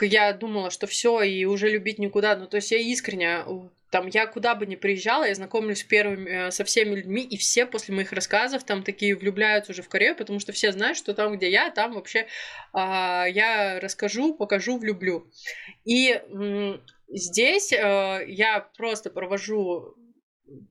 я 0.00 0.32
думала, 0.32 0.70
что 0.70 0.86
все, 0.86 1.22
и 1.22 1.44
уже 1.44 1.68
любить 1.68 1.98
никуда. 1.98 2.36
Ну, 2.36 2.46
то 2.46 2.56
есть 2.56 2.70
я 2.70 2.78
искренне 2.78 3.44
там 3.90 4.06
я 4.08 4.26
куда 4.26 4.54
бы 4.54 4.66
ни 4.66 4.76
приезжала, 4.76 5.24
я 5.24 5.34
знакомлюсь 5.34 5.82
первыми 5.82 6.28
э, 6.30 6.50
со 6.50 6.64
всеми 6.64 6.94
людьми, 6.94 7.22
и 7.22 7.36
все 7.36 7.66
после 7.66 7.94
моих 7.94 8.12
рассказов 8.12 8.64
там 8.64 8.82
такие 8.82 9.16
влюбляются 9.16 9.72
уже 9.72 9.82
в 9.82 9.88
Корею, 9.88 10.14
потому 10.16 10.40
что 10.40 10.52
все 10.52 10.72
знают, 10.72 10.98
что 10.98 11.14
там, 11.14 11.36
где 11.36 11.50
я, 11.50 11.70
там 11.70 11.94
вообще 11.94 12.26
а, 12.72 13.26
я 13.26 13.80
расскажу, 13.80 14.34
покажу, 14.34 14.78
влюблю. 14.78 15.30
И 15.84 16.20
здесь 17.08 17.72
а, 17.72 18.20
я 18.20 18.60
просто 18.76 19.10
провожу 19.10 19.97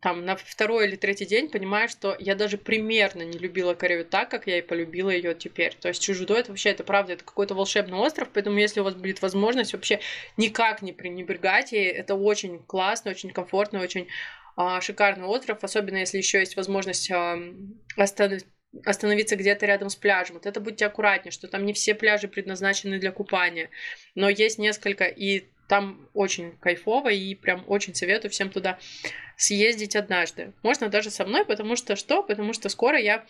там 0.02 0.26
на 0.26 0.36
второй 0.36 0.88
или 0.88 0.96
третий 0.96 1.26
день 1.26 1.50
понимаю, 1.50 1.90
что 1.90 2.16
я 2.20 2.36
даже 2.36 2.58
примерно 2.58 3.24
не 3.24 3.38
любила 3.38 3.74
Корею 3.74 4.06
так, 4.06 4.30
как 4.30 4.48
я 4.48 4.60
и 4.60 4.62
полюбила 4.62 5.10
ее 5.10 5.36
теперь. 5.36 5.76
То 5.76 5.88
есть 5.88 6.02
Чужудо 6.02 6.36
это 6.36 6.52
вообще, 6.52 6.70
это 6.70 6.84
правда, 6.84 7.14
это 7.14 7.24
какой-то 7.24 7.56
волшебный 7.56 7.98
остров, 7.98 8.30
поэтому 8.34 8.58
если 8.58 8.80
у 8.80 8.84
вас 8.84 8.96
будет 8.96 9.22
возможность, 9.22 9.74
вообще 9.74 10.00
никак 10.36 10.82
не 10.82 10.94
пренебрегать 10.94 11.72
ей, 11.72 11.90
это 11.90 12.16
очень 12.16 12.60
классно, 12.60 13.12
очень 13.12 13.32
комфортно, 13.32 13.82
очень 13.82 14.08
а, 14.56 14.82
шикарный 14.82 15.28
остров, 15.28 15.64
особенно 15.64 15.98
если 15.98 16.18
еще 16.18 16.40
есть 16.40 16.56
возможность 16.56 17.12
а, 17.12 17.40
остановить 17.96 18.46
остановиться 18.86 19.38
где-то 19.38 19.66
рядом 19.66 19.90
с 19.90 19.96
пляжем. 19.96 20.36
Вот 20.36 20.46
это 20.46 20.60
будьте 20.60 20.86
аккуратнее, 20.86 21.32
что 21.32 21.48
там 21.48 21.66
не 21.66 21.74
все 21.74 21.96
пляжи 21.96 22.28
предназначены 22.28 23.00
для 23.00 23.12
купания, 23.12 23.70
но 24.14 24.30
есть 24.30 24.60
несколько, 24.60 25.06
и 25.06 25.46
там 25.68 26.10
очень 26.14 26.58
кайфово, 26.58 27.10
и 27.10 27.34
прям 27.36 27.64
очень 27.68 27.96
советую 27.96 28.30
всем 28.30 28.50
туда 28.50 28.78
съездить 29.38 29.96
однажды. 29.96 30.54
Можно 30.64 30.90
даже 30.90 31.12
со 31.12 31.26
мной, 31.26 31.46
потому 31.46 31.76
что 31.76 31.96
что? 31.96 32.24
Потому 32.24 32.54
что 32.54 32.68
скоро 32.70 33.00
я 33.00 33.26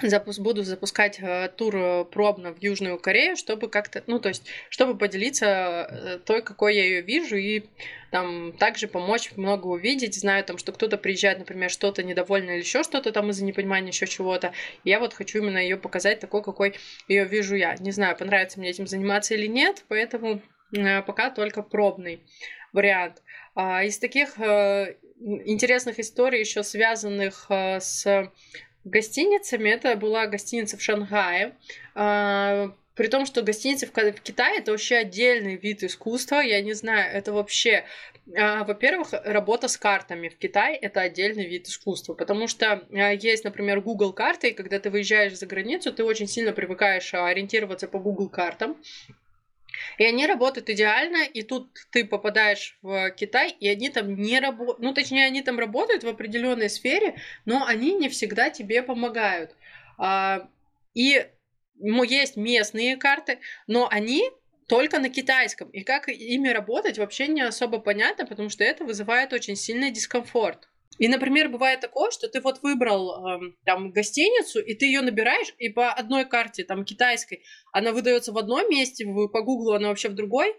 запуск, 0.00 0.40
буду 0.40 0.62
запускать 0.62 1.18
э, 1.20 1.50
тур 1.56 1.76
э, 1.76 2.04
пробно 2.04 2.52
в 2.52 2.62
Южную 2.62 2.98
Корею, 2.98 3.36
чтобы 3.36 3.68
как-то, 3.68 4.02
ну, 4.06 4.18
то 4.18 4.28
есть, 4.28 4.46
чтобы 4.68 4.96
поделиться 4.96 5.46
э, 5.46 6.18
той, 6.24 6.42
какой 6.42 6.76
я 6.76 6.84
ее 6.84 7.02
вижу, 7.02 7.36
и 7.36 7.64
там 8.10 8.52
также 8.52 8.88
помочь 8.88 9.32
много 9.36 9.66
увидеть. 9.66 10.14
Знаю 10.14 10.44
там, 10.44 10.58
что 10.58 10.72
кто-то 10.72 10.98
приезжает, 10.98 11.38
например, 11.38 11.70
что-то 11.70 12.02
недовольно 12.02 12.50
или 12.50 12.60
еще 12.60 12.82
что-то 12.82 13.12
там 13.12 13.30
из-за 13.30 13.44
непонимания 13.44 13.88
еще 13.88 14.06
чего-то. 14.06 14.52
Я 14.84 14.98
вот 14.98 15.14
хочу 15.14 15.38
именно 15.38 15.58
ее 15.58 15.76
показать 15.76 16.20
такой, 16.20 16.42
какой 16.42 16.74
ее 17.08 17.24
вижу 17.24 17.54
я. 17.54 17.74
Не 17.76 17.90
знаю, 17.90 18.16
понравится 18.16 18.58
мне 18.58 18.70
этим 18.70 18.86
заниматься 18.86 19.34
или 19.34 19.46
нет, 19.46 19.84
поэтому 19.88 20.42
э, 20.74 21.02
пока 21.02 21.30
только 21.30 21.62
пробный 21.62 22.22
вариант. 22.72 23.22
А, 23.54 23.84
из 23.84 23.98
таких 23.98 24.38
э, 24.38 24.96
интересных 25.22 25.98
историй, 25.98 26.40
еще 26.40 26.62
связанных 26.62 27.46
э, 27.48 27.80
с 27.80 28.30
гостиницами. 28.84 29.70
Это 29.70 29.96
была 29.96 30.26
гостиница 30.26 30.76
в 30.76 30.82
Шанхае. 30.82 31.54
А, 31.94 32.72
при 32.94 33.06
том, 33.08 33.24
что 33.24 33.42
гостиницы 33.42 33.86
в 33.86 34.20
Китае 34.20 34.58
это 34.58 34.72
вообще 34.72 34.96
отдельный 34.96 35.56
вид 35.56 35.82
искусства. 35.82 36.40
Я 36.40 36.60
не 36.60 36.74
знаю, 36.74 37.14
это 37.16 37.32
вообще... 37.32 37.84
А, 38.36 38.64
во-первых, 38.64 39.14
работа 39.24 39.68
с 39.68 39.76
картами 39.76 40.28
в 40.28 40.36
Китае 40.36 40.76
это 40.76 41.00
отдельный 41.00 41.46
вид 41.46 41.66
искусства, 41.66 42.14
потому 42.14 42.46
что 42.46 42.86
а, 42.92 43.12
есть, 43.12 43.44
например, 43.44 43.80
Google 43.80 44.12
карты, 44.12 44.50
и 44.50 44.54
когда 44.54 44.78
ты 44.78 44.90
выезжаешь 44.90 45.38
за 45.38 45.46
границу, 45.46 45.92
ты 45.92 46.04
очень 46.04 46.28
сильно 46.28 46.52
привыкаешь 46.52 47.14
ориентироваться 47.14 47.88
по 47.88 47.98
Google 47.98 48.28
картам. 48.28 48.76
И 49.98 50.04
они 50.04 50.26
работают 50.26 50.70
идеально, 50.70 51.24
и 51.24 51.42
тут 51.42 51.72
ты 51.90 52.04
попадаешь 52.04 52.78
в 52.82 53.10
Китай, 53.10 53.50
и 53.50 53.68
они 53.68 53.88
там 53.88 54.14
не 54.14 54.40
работают, 54.40 54.80
ну, 54.80 54.94
точнее, 54.94 55.26
они 55.26 55.42
там 55.42 55.58
работают 55.58 56.04
в 56.04 56.08
определенной 56.08 56.70
сфере, 56.70 57.16
но 57.44 57.64
они 57.66 57.94
не 57.94 58.08
всегда 58.08 58.50
тебе 58.50 58.82
помогают. 58.82 59.54
А, 59.98 60.48
и 60.94 61.26
есть 61.78 62.36
местные 62.36 62.96
карты, 62.96 63.38
но 63.66 63.88
они 63.90 64.30
только 64.68 64.98
на 64.98 65.08
китайском. 65.08 65.68
И 65.70 65.82
как 65.82 66.08
ими 66.08 66.48
работать, 66.48 66.98
вообще 66.98 67.28
не 67.28 67.42
особо 67.42 67.78
понятно, 67.78 68.26
потому 68.26 68.48
что 68.48 68.64
это 68.64 68.84
вызывает 68.84 69.32
очень 69.32 69.56
сильный 69.56 69.90
дискомфорт. 69.90 70.68
И, 71.02 71.08
например, 71.08 71.48
бывает 71.48 71.80
такое, 71.80 72.12
что 72.12 72.28
ты 72.28 72.40
вот 72.40 72.62
выбрал 72.62 73.26
э, 73.26 73.40
там 73.64 73.90
гостиницу, 73.90 74.60
и 74.60 74.72
ты 74.74 74.86
ее 74.86 75.00
набираешь, 75.00 75.52
и 75.58 75.68
по 75.68 75.90
одной 75.90 76.24
карте, 76.24 76.62
там, 76.62 76.84
китайской, 76.84 77.42
она 77.72 77.90
выдается 77.90 78.30
в 78.30 78.38
одном 78.38 78.70
месте, 78.70 79.04
по 79.04 79.42
Гуглу 79.42 79.72
она 79.72 79.88
вообще 79.88 80.10
в 80.10 80.14
другой, 80.14 80.54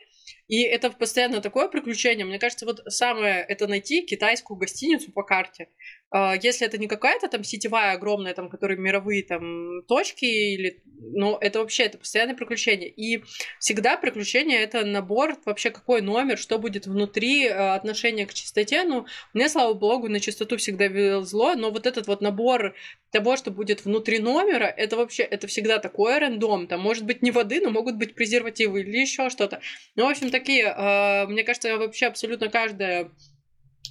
и 0.47 0.61
это 0.63 0.89
постоянно 0.89 1.41
такое 1.41 1.67
приключение. 1.67 2.25
Мне 2.25 2.39
кажется, 2.39 2.65
вот 2.65 2.81
самое 2.87 3.45
это 3.47 3.67
найти 3.67 4.05
китайскую 4.05 4.57
гостиницу 4.57 5.11
по 5.11 5.23
карте. 5.23 5.69
А, 6.11 6.35
если 6.35 6.67
это 6.67 6.77
не 6.77 6.87
какая-то 6.87 7.27
там 7.27 7.43
сетевая 7.43 7.93
огромная, 7.93 8.33
там, 8.33 8.49
которые 8.49 8.77
мировые 8.77 9.23
там 9.23 9.81
точки, 9.87 10.25
или, 10.25 10.83
ну, 10.99 11.37
это 11.41 11.59
вообще, 11.59 11.83
это 11.83 11.97
постоянное 11.97 12.35
приключение. 12.35 12.89
И 12.89 13.23
всегда 13.59 13.97
приключение— 13.97 14.59
это 14.63 14.85
набор, 14.85 15.37
вообще 15.45 15.71
какой 15.71 16.01
номер, 16.01 16.37
что 16.37 16.59
будет 16.59 16.85
внутри, 16.85 17.47
а, 17.47 17.73
отношение 17.75 18.25
к 18.27 18.33
чистоте. 18.33 18.83
Ну, 18.83 19.07
мне, 19.33 19.49
слава 19.49 19.73
богу, 19.73 20.07
на 20.07 20.19
чистоту 20.19 20.57
всегда 20.57 20.87
везло, 20.87 21.55
но 21.55 21.71
вот 21.71 21.87
этот 21.87 22.07
вот 22.07 22.21
набор 22.21 22.75
того, 23.11 23.35
что 23.37 23.51
будет 23.51 23.85
внутри 23.85 24.19
номера, 24.19 24.65
это 24.65 24.97
вообще, 24.97 25.23
это 25.23 25.47
всегда 25.47 25.79
такое 25.79 26.19
рандом. 26.19 26.67
Там 26.67 26.81
может 26.81 27.05
быть 27.05 27.21
не 27.21 27.31
воды, 27.31 27.61
но 27.61 27.69
могут 27.69 27.95
быть 27.95 28.13
презервативы 28.13 28.81
или 28.81 28.97
еще 28.97 29.29
что-то. 29.29 29.61
Ну, 29.95 30.05
в 30.05 30.09
общем, 30.09 30.29
такие, 30.33 30.65
э, 30.65 31.27
мне 31.27 31.43
кажется, 31.43 31.77
вообще 31.77 32.07
абсолютно 32.07 32.49
каждая 32.49 33.11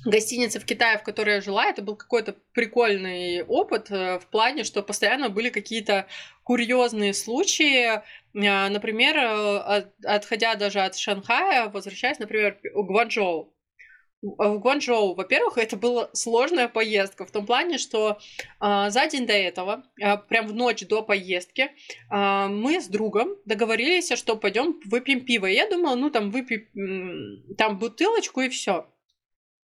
гостиница 0.04 0.58
в 0.58 0.64
Китае, 0.64 0.98
в 0.98 1.04
которой 1.04 1.36
я 1.36 1.40
жила, 1.40 1.66
это 1.66 1.82
был 1.82 1.96
какой-то 1.96 2.34
прикольный 2.52 3.44
опыт 3.44 3.90
э, 3.90 4.18
в 4.18 4.26
плане, 4.26 4.64
что 4.64 4.82
постоянно 4.82 5.28
были 5.28 5.50
какие-то 5.50 6.06
курьезные 6.42 7.14
случаи. 7.14 7.94
Э, 7.94 8.00
например, 8.34 9.84
отходя 10.04 10.56
даже 10.56 10.80
от 10.80 10.96
Шанхая, 10.96 11.68
возвращаясь, 11.68 12.18
например, 12.18 12.58
в 12.74 12.82
Гванчжоу. 12.82 13.51
В 14.22 14.58
Гуанчжоу, 14.58 15.14
во-первых, 15.14 15.58
это 15.58 15.76
была 15.76 16.08
сложная 16.12 16.68
поездка 16.68 17.26
в 17.26 17.32
том 17.32 17.44
плане, 17.44 17.76
что 17.76 18.18
э, 18.60 18.90
за 18.90 19.06
день 19.08 19.26
до 19.26 19.32
этого, 19.32 19.84
э, 20.00 20.16
прям 20.16 20.46
в 20.46 20.54
ночь 20.54 20.86
до 20.86 21.02
поездки, 21.02 21.70
э, 22.08 22.46
мы 22.46 22.80
с 22.80 22.86
другом 22.86 23.30
договорились, 23.46 24.16
что 24.16 24.36
пойдем 24.36 24.80
выпьем 24.84 25.24
пиво. 25.24 25.46
Я 25.46 25.68
думала, 25.68 25.96
ну 25.96 26.08
там 26.08 26.30
выпьем 26.30 26.68
там 27.58 27.78
бутылочку 27.78 28.42
и 28.42 28.48
все. 28.48 28.91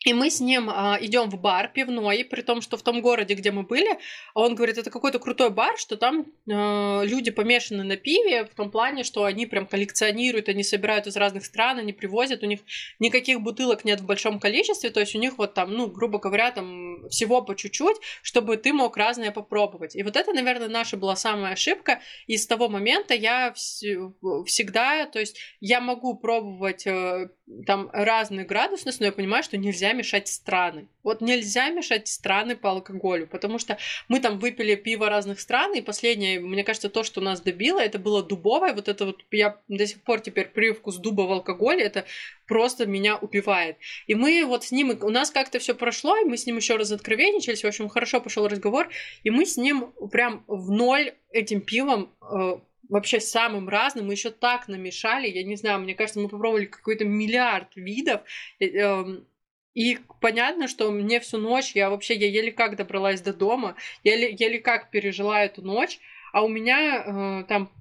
И 0.05 0.13
мы 0.13 0.29
с 0.29 0.41
ним 0.41 0.69
а, 0.69 0.97
идем 0.99 1.29
в 1.29 1.39
бар 1.39 1.71
пивной, 1.73 2.25
при 2.25 2.41
том, 2.41 2.61
что 2.61 2.77
в 2.77 2.83
том 2.83 3.01
городе, 3.01 3.35
где 3.35 3.51
мы 3.51 3.63
были, 3.63 3.97
он 4.33 4.55
говорит, 4.55 4.77
это 4.77 4.89
какой-то 4.89 5.19
крутой 5.19 5.49
бар, 5.49 5.77
что 5.77 5.95
там 5.95 6.25
э, 6.47 7.05
люди 7.05 7.31
помешаны 7.31 7.83
на 7.83 7.95
пиве, 7.95 8.45
в 8.45 8.53
том 8.55 8.69
плане, 8.69 9.03
что 9.03 9.23
они 9.23 9.45
прям 9.45 9.65
коллекционируют, 9.65 10.49
они 10.49 10.63
собирают 10.63 11.07
из 11.07 11.15
разных 11.15 11.45
стран, 11.45 11.79
они 11.79 11.93
привозят, 11.93 12.43
у 12.43 12.47
них 12.47 12.59
никаких 12.99 13.41
бутылок 13.41 13.85
нет 13.85 14.01
в 14.01 14.05
большом 14.05 14.39
количестве, 14.39 14.89
то 14.89 14.99
есть 14.99 15.15
у 15.15 15.19
них 15.19 15.37
вот 15.37 15.53
там, 15.53 15.71
ну, 15.71 15.87
грубо 15.87 16.19
говоря, 16.19 16.51
там 16.51 17.07
всего 17.09 17.41
по 17.41 17.55
чуть-чуть, 17.55 17.97
чтобы 18.21 18.57
ты 18.57 18.73
мог 18.73 18.97
разное 18.97 19.31
попробовать. 19.31 19.95
И 19.95 20.03
вот 20.03 20.17
это, 20.17 20.33
наверное, 20.33 20.67
наша 20.67 20.97
была 20.97 21.15
самая 21.15 21.53
ошибка, 21.53 22.01
и 22.27 22.37
с 22.37 22.45
того 22.45 22.67
момента 22.67 23.13
я 23.13 23.53
вс- 23.55 24.43
всегда, 24.45 25.05
то 25.05 25.19
есть 25.19 25.37
я 25.61 25.79
могу 25.79 26.15
пробовать 26.17 26.85
э, 26.85 27.29
там 27.65 27.89
разную 27.93 28.45
градусность, 28.45 28.99
но 28.99 29.05
я 29.05 29.11
понимаю, 29.11 29.43
что 29.43 29.57
нельзя 29.57 29.92
мешать 29.93 30.27
страны. 30.27 30.87
Вот 31.03 31.21
нельзя 31.21 31.69
мешать 31.69 32.07
страны 32.07 32.55
по 32.55 32.69
алкоголю, 32.69 33.27
потому 33.27 33.59
что 33.59 33.77
мы 34.07 34.19
там 34.19 34.39
выпили 34.39 34.75
пиво 34.75 35.09
разных 35.09 35.39
стран, 35.39 35.73
и 35.75 35.81
последнее, 35.81 36.39
мне 36.39 36.63
кажется, 36.63 36.89
то, 36.89 37.03
что 37.03 37.21
нас 37.21 37.41
добило, 37.41 37.79
это 37.79 37.99
было 37.99 38.23
дубовое, 38.23 38.73
вот 38.73 38.87
это 38.87 39.05
вот, 39.05 39.23
я 39.31 39.59
до 39.67 39.85
сих 39.85 40.01
пор 40.01 40.21
теперь 40.21 40.47
привкус 40.47 40.97
дуба 40.97 41.23
в 41.23 41.31
алкоголе, 41.31 41.83
это 41.83 42.05
просто 42.47 42.85
меня 42.85 43.17
убивает. 43.17 43.77
И 44.07 44.15
мы 44.15 44.43
вот 44.45 44.63
с 44.63 44.71
ним, 44.71 44.97
у 45.01 45.09
нас 45.09 45.31
как-то 45.31 45.59
все 45.59 45.73
прошло, 45.73 46.17
и 46.17 46.25
мы 46.25 46.37
с 46.37 46.45
ним 46.45 46.57
еще 46.57 46.75
раз 46.75 46.91
откровенничались, 46.91 47.63
в 47.63 47.67
общем, 47.67 47.89
хорошо 47.89 48.21
пошел 48.21 48.47
разговор, 48.47 48.89
и 49.23 49.29
мы 49.29 49.45
с 49.45 49.57
ним 49.57 49.93
прям 50.11 50.43
в 50.47 50.71
ноль 50.71 51.13
этим 51.31 51.61
пивом 51.61 52.11
э, 52.21 52.57
вообще 52.89 53.19
самым 53.19 53.69
разным, 53.69 54.07
мы 54.07 54.13
еще 54.13 54.29
так 54.29 54.67
намешали, 54.67 55.27
я 55.27 55.43
не 55.43 55.55
знаю, 55.55 55.79
мне 55.79 55.95
кажется, 55.95 56.19
мы 56.19 56.29
попробовали 56.29 56.65
какой-то 56.65 57.05
миллиард 57.05 57.75
видов, 57.75 58.21
э, 58.59 58.67
эм, 58.67 59.25
и 59.73 59.99
понятно, 60.21 60.67
что 60.67 60.91
мне 60.91 61.19
всю 61.19 61.37
ночь, 61.37 61.71
я 61.73 61.89
вообще, 61.89 62.15
я 62.15 62.27
еле 62.27 62.51
как 62.51 62.75
добралась 62.75 63.21
до 63.21 63.33
дома, 63.33 63.75
еле, 64.03 64.35
еле 64.37 64.59
как 64.59 64.91
пережила 64.91 65.43
эту 65.43 65.61
ночь, 65.61 65.99
а 66.31 66.43
у 66.43 66.47
меня 66.47 67.03
э, 67.05 67.43
там 67.47 67.71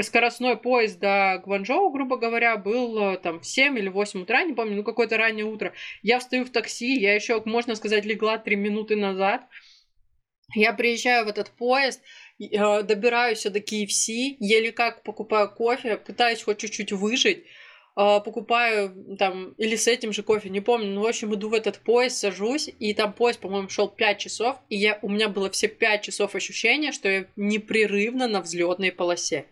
скоростной 0.00 0.56
поезд 0.56 0.98
до 0.98 1.40
Гванчжоу, 1.44 1.90
грубо 1.90 2.16
говоря, 2.16 2.56
был 2.56 2.98
э, 2.98 3.18
там 3.18 3.40
в 3.40 3.46
7 3.46 3.78
или 3.78 3.88
8 3.88 4.22
утра, 4.22 4.42
не 4.42 4.54
помню, 4.54 4.76
ну 4.76 4.84
какое-то 4.84 5.16
раннее 5.16 5.46
утро. 5.46 5.72
Я 6.02 6.18
встаю 6.18 6.44
в 6.44 6.50
такси, 6.50 6.98
я 6.98 7.14
еще, 7.14 7.40
можно 7.44 7.74
сказать, 7.74 8.04
легла 8.04 8.38
3 8.38 8.56
минуты 8.56 8.96
назад. 8.96 9.42
Я 10.54 10.72
приезжаю 10.72 11.26
в 11.26 11.28
этот 11.28 11.50
поезд, 11.50 12.02
э, 12.40 12.82
добираюсь 12.82 13.42
до 13.44 13.60
KFC, 13.60 14.36
еле 14.40 14.72
как 14.72 15.02
покупаю 15.02 15.50
кофе, 15.50 15.98
пытаюсь 15.98 16.42
хоть 16.42 16.58
чуть-чуть 16.58 16.92
выжить. 16.92 17.44
А, 18.00 18.20
покупаю 18.20 18.94
там, 19.18 19.54
или 19.58 19.74
с 19.74 19.88
этим 19.88 20.12
же 20.12 20.22
кофе, 20.22 20.50
не 20.50 20.60
помню, 20.60 20.86
ну, 20.86 21.00
в 21.00 21.06
общем, 21.06 21.34
иду 21.34 21.48
в 21.48 21.52
этот 21.52 21.80
поезд, 21.80 22.16
сажусь, 22.16 22.70
и 22.78 22.94
там 22.94 23.12
поезд, 23.12 23.40
по-моему, 23.40 23.68
шел 23.68 23.88
5 23.88 24.18
часов, 24.18 24.56
и 24.68 24.76
я, 24.76 25.00
у 25.02 25.08
меня 25.08 25.28
было 25.28 25.50
все 25.50 25.66
5 25.66 26.02
часов 26.02 26.36
ощущения, 26.36 26.92
что 26.92 27.08
я 27.08 27.26
непрерывно 27.34 28.28
на 28.28 28.40
взлетной 28.40 28.92
полосе. 28.92 29.46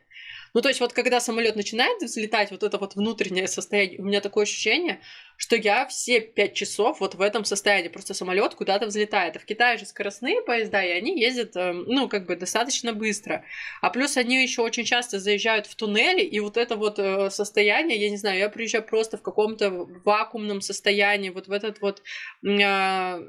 Ну, 0.57 0.63
то 0.63 0.69
есть 0.69 0.81
вот 0.81 0.95
когда 0.95 1.21
самолет 1.21 1.55
начинает 1.55 2.01
взлетать, 2.01 2.51
вот 2.51 2.63
это 2.63 2.79
вот 2.79 2.95
внутреннее 2.95 3.47
состояние, 3.47 4.01
у 4.01 4.05
меня 4.05 4.23
такое 4.23 4.45
ощущение, 4.45 5.01
что 5.37 5.55
я 5.55 5.87
все 5.87 6.19
пять 6.19 6.55
часов 6.55 7.01
вот 7.01 7.15
в 7.15 7.21
этом 7.21 7.45
состоянии, 7.45 7.89
просто 7.89 8.15
самолет 8.15 8.55
куда-то 8.55 8.87
взлетает. 8.87 9.37
А 9.37 9.39
в 9.39 9.45
Китае 9.45 9.77
же 9.77 9.85
скоростные 9.85 10.41
поезда, 10.41 10.83
и 10.83 10.93
они 10.93 11.21
ездят, 11.21 11.57
эм, 11.57 11.85
ну, 11.87 12.09
как 12.09 12.25
бы 12.25 12.37
достаточно 12.37 12.95
быстро. 12.95 13.45
А 13.83 13.91
плюс 13.91 14.17
они 14.17 14.43
еще 14.43 14.63
очень 14.63 14.87
часто 14.87 15.21
заезжают 15.21 15.67
в 15.67 15.77
туннели, 15.77 16.23
и 16.23 16.41
вот 16.41 16.57
это 16.57 16.77
вот 16.77 16.99
э, 16.99 17.29
состояние, 17.29 17.99
я 17.99 18.09
не 18.09 18.17
знаю, 18.17 18.39
я 18.39 18.49
приезжаю 18.49 18.83
просто 18.83 19.19
в 19.19 19.23
каком-то 19.23 19.71
вакуумном 20.07 20.63
состоянии, 20.63 21.29
вот 21.29 21.49
в 21.49 21.53
этот 21.53 21.83
вот 21.83 22.03
а, 22.47 23.21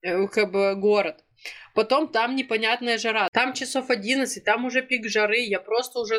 э, 0.00 0.28
как 0.28 0.50
бы 0.50 0.74
город. 0.76 1.24
Потом 1.74 2.08
там 2.08 2.36
непонятная 2.36 2.98
жара. 2.98 3.28
Там 3.32 3.52
часов 3.52 3.90
11, 3.90 4.44
там 4.44 4.64
уже 4.64 4.82
пик 4.82 5.08
жары. 5.08 5.40
Я 5.40 5.60
просто 5.60 6.00
уже... 6.00 6.18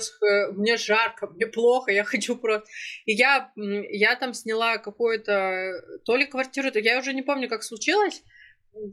Мне 0.52 0.78
жарко, 0.78 1.28
мне 1.28 1.48
плохо, 1.48 1.92
я 1.92 2.04
хочу 2.12 2.36
просто... 2.36 2.68
И 3.06 3.14
я, 3.14 3.52
я 3.56 4.16
там 4.16 4.34
сняла 4.34 4.78
какую-то... 4.78 5.72
То 6.06 6.18
ли 6.18 6.26
квартиру, 6.26 6.70
я 6.74 7.00
уже 7.00 7.14
не 7.14 7.22
помню, 7.22 7.48
как 7.48 7.64
случилось. 7.64 8.24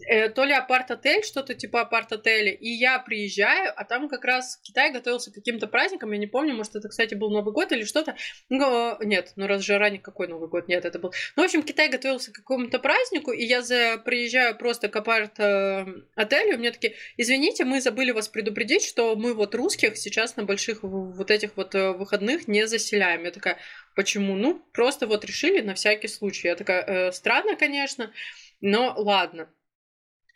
Э, 0.06 0.28
то 0.30 0.44
ли 0.44 0.52
апарт-отель, 0.52 1.22
что-то 1.24 1.54
типа 1.54 1.82
апарт-отеля, 1.82 2.52
и 2.52 2.68
я 2.68 2.98
приезжаю, 2.98 3.72
а 3.76 3.84
там 3.84 4.08
как 4.08 4.24
раз 4.24 4.58
Китай 4.62 4.92
готовился 4.92 5.30
к 5.30 5.34
каким-то 5.34 5.66
праздникам, 5.66 6.12
я 6.12 6.18
не 6.18 6.26
помню, 6.26 6.54
может, 6.54 6.76
это, 6.76 6.88
кстати, 6.88 7.14
был 7.14 7.30
Новый 7.30 7.52
год 7.52 7.72
или 7.72 7.84
что-то. 7.84 8.16
Ну, 8.48 8.96
нет, 9.02 9.32
ну 9.36 9.46
раз 9.46 9.62
же 9.62 9.78
ранее 9.78 10.00
какой 10.00 10.28
Новый 10.28 10.48
год? 10.48 10.68
Нет, 10.68 10.84
это 10.84 10.98
был... 10.98 11.12
Ну, 11.36 11.42
в 11.42 11.46
общем, 11.46 11.62
Китай 11.62 11.88
готовился 11.88 12.32
к 12.32 12.36
какому-то 12.36 12.78
празднику, 12.78 13.32
и 13.32 13.44
я 13.44 13.62
за... 13.62 13.98
приезжаю 14.04 14.56
просто 14.56 14.88
к 14.88 14.96
апарт-отелю, 14.96 16.58
меня 16.58 16.72
такие, 16.72 16.94
извините, 17.16 17.64
мы 17.64 17.80
забыли 17.80 18.12
вас 18.12 18.28
предупредить, 18.28 18.84
что 18.84 19.16
мы 19.16 19.34
вот 19.34 19.54
русских 19.54 19.96
сейчас 19.96 20.36
на 20.36 20.44
больших 20.44 20.82
вот 20.82 21.30
этих 21.30 21.56
вот 21.56 21.74
э, 21.74 21.92
выходных 21.92 22.48
не 22.48 22.66
заселяем. 22.66 23.24
Я 23.24 23.30
такая, 23.30 23.58
почему? 23.94 24.36
Ну, 24.36 24.62
просто 24.72 25.06
вот 25.06 25.24
решили 25.24 25.60
на 25.60 25.74
всякий 25.74 26.08
случай. 26.08 26.48
Я 26.48 26.56
такая, 26.56 26.82
э, 26.82 27.12
странно, 27.12 27.56
конечно, 27.56 28.12
но 28.60 28.94
ладно. 28.96 29.48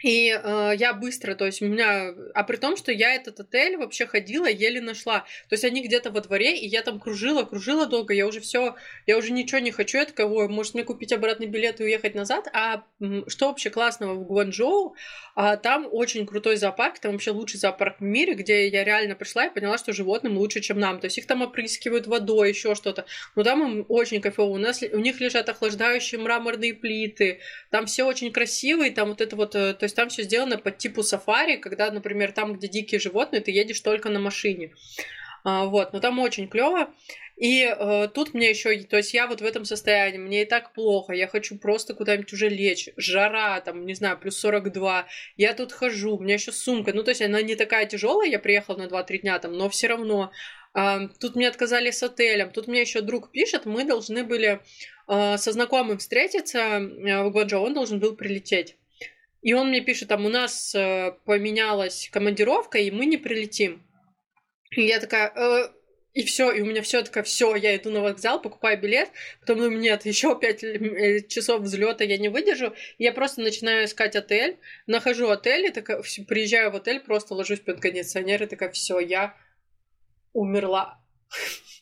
И 0.02 0.28
э, 0.28 0.72
я 0.76 0.92
быстро, 0.92 1.34
то 1.34 1.46
есть 1.46 1.62
у 1.62 1.66
меня, 1.66 2.12
а 2.34 2.44
при 2.44 2.56
том, 2.56 2.76
что 2.76 2.92
я 2.92 3.14
этот 3.14 3.40
отель 3.40 3.78
вообще 3.78 4.06
ходила, 4.06 4.46
еле 4.46 4.80
нашла. 4.80 5.20
То 5.48 5.54
есть 5.54 5.64
они 5.64 5.82
где-то 5.82 6.10
во 6.10 6.20
дворе, 6.20 6.56
и 6.58 6.66
я 6.66 6.82
там 6.82 7.00
кружила, 7.00 7.44
кружила 7.44 7.86
долго, 7.86 8.12
я 8.12 8.26
уже 8.26 8.40
все, 8.40 8.76
я 9.06 9.16
уже 9.16 9.32
ничего 9.32 9.58
не 9.58 9.70
хочу, 9.70 9.98
я 9.98 10.04
такая, 10.04 10.26
ой, 10.26 10.48
может 10.48 10.74
мне 10.74 10.84
купить 10.84 11.12
обратный 11.12 11.46
билет 11.46 11.80
и 11.80 11.84
уехать 11.84 12.14
назад. 12.14 12.46
А 12.52 12.84
что 13.28 13.48
вообще 13.48 13.70
классного 13.70 14.14
в 14.14 14.24
Гуанчжоу? 14.24 14.94
А, 15.34 15.56
там 15.56 15.88
очень 15.90 16.26
крутой 16.26 16.56
зоопарк, 16.56 16.98
там 16.98 17.12
вообще 17.12 17.30
лучший 17.30 17.58
зоопарк 17.58 18.00
в 18.00 18.04
мире, 18.04 18.34
где 18.34 18.68
я 18.68 18.84
реально 18.84 19.14
пришла 19.14 19.46
и 19.46 19.54
поняла, 19.54 19.78
что 19.78 19.92
животным 19.94 20.36
лучше, 20.36 20.60
чем 20.60 20.78
нам. 20.78 21.00
То 21.00 21.06
есть 21.06 21.16
их 21.18 21.26
там 21.26 21.42
опрыскивают 21.42 22.06
водой, 22.06 22.50
еще 22.50 22.74
что-то. 22.74 23.06
Но 23.34 23.44
там 23.44 23.62
им 23.62 23.86
очень 23.88 24.20
кайфово. 24.20 24.50
У 24.50 24.58
нас 24.58 24.82
у 24.82 24.98
них 24.98 25.20
лежат 25.20 25.48
охлаждающие 25.48 26.20
мраморные 26.20 26.74
плиты, 26.74 27.40
там 27.70 27.86
все 27.86 28.04
очень 28.04 28.30
красиво, 28.30 28.86
и 28.86 28.90
там 28.90 29.08
вот 29.08 29.20
это 29.20 29.36
вот, 29.36 29.54
э, 29.54 29.74
есть 29.86 29.96
там 29.96 30.08
все 30.08 30.22
сделано 30.22 30.58
по 30.58 30.70
типу 30.70 31.02
сафари, 31.02 31.56
когда, 31.56 31.90
например, 31.90 32.32
там, 32.32 32.54
где 32.54 32.68
дикие 32.68 33.00
животные, 33.00 33.40
ты 33.40 33.50
едешь 33.50 33.80
только 33.80 34.10
на 34.10 34.18
машине. 34.18 34.72
А, 35.44 35.64
вот, 35.64 35.92
но 35.92 36.00
там 36.00 36.18
очень 36.18 36.48
клево. 36.48 36.88
И 37.36 37.62
э, 37.64 38.08
тут 38.14 38.32
мне 38.32 38.48
еще, 38.48 38.82
то 38.84 38.96
есть 38.96 39.12
я 39.12 39.26
вот 39.26 39.42
в 39.42 39.44
этом 39.44 39.66
состоянии, 39.66 40.16
мне 40.16 40.42
и 40.42 40.44
так 40.46 40.72
плохо, 40.72 41.12
я 41.12 41.28
хочу 41.28 41.58
просто 41.58 41.92
куда-нибудь 41.92 42.32
уже 42.32 42.48
лечь, 42.48 42.88
жара, 42.96 43.60
там, 43.60 43.84
не 43.84 43.92
знаю, 43.92 44.18
плюс 44.18 44.38
42, 44.38 45.06
я 45.36 45.52
тут 45.52 45.72
хожу, 45.72 46.16
у 46.16 46.22
меня 46.22 46.34
еще 46.34 46.50
сумка, 46.50 46.94
ну, 46.94 47.02
то 47.02 47.10
есть 47.10 47.20
она 47.20 47.42
не 47.42 47.54
такая 47.54 47.84
тяжелая, 47.84 48.30
я 48.30 48.38
приехала 48.38 48.78
на 48.78 48.84
2-3 48.84 49.18
дня 49.18 49.38
там, 49.38 49.52
но 49.52 49.68
все 49.68 49.88
равно. 49.88 50.32
Э, 50.74 51.08
тут 51.20 51.36
мне 51.36 51.48
отказали 51.48 51.90
с 51.90 52.02
отелем, 52.02 52.50
тут 52.50 52.68
мне 52.68 52.80
еще 52.80 53.02
друг 53.02 53.30
пишет, 53.30 53.66
мы 53.66 53.84
должны 53.84 54.24
были 54.24 54.60
э, 55.06 55.36
со 55.36 55.52
знакомым 55.52 55.98
встретиться 55.98 56.58
э, 56.58 57.22
в 57.22 57.30
Гуанчжоу, 57.30 57.66
он 57.66 57.74
должен 57.74 58.00
был 58.00 58.16
прилететь. 58.16 58.76
И 59.46 59.52
он 59.52 59.68
мне 59.68 59.80
пишет, 59.80 60.08
там, 60.08 60.26
у 60.26 60.28
нас 60.28 60.74
э, 60.74 61.12
поменялась 61.24 62.08
командировка, 62.10 62.78
и 62.78 62.90
мы 62.90 63.06
не 63.06 63.16
прилетим. 63.16 63.80
И 64.72 64.82
я 64.82 64.98
такая, 64.98 65.32
э, 65.36 65.68
и 66.14 66.24
все, 66.24 66.50
и 66.50 66.62
у 66.62 66.66
меня 66.66 66.82
все 66.82 67.00
такое, 67.04 67.22
все, 67.22 67.54
я 67.54 67.76
иду 67.76 67.90
на 67.90 68.00
вокзал, 68.00 68.42
покупаю 68.42 68.76
билет, 68.80 69.08
потом 69.38 69.58
думаю, 69.58 69.78
нет, 69.78 70.04
еще 70.04 70.36
пять 70.36 70.64
э, 70.64 71.20
часов 71.28 71.60
взлета 71.60 72.02
я 72.02 72.18
не 72.18 72.28
выдержу. 72.28 72.74
Я 72.98 73.12
просто 73.12 73.40
начинаю 73.40 73.84
искать 73.84 74.16
отель, 74.16 74.58
нахожу 74.88 75.28
отель, 75.28 75.66
и 75.66 75.70
такая, 75.70 76.02
приезжаю 76.26 76.72
в 76.72 76.74
отель, 76.74 76.98
просто 76.98 77.34
ложусь 77.34 77.60
под 77.60 77.80
кондиционер, 77.80 78.42
и 78.42 78.46
такая, 78.46 78.72
все, 78.72 78.98
я 78.98 79.36
умерла. 80.32 81.00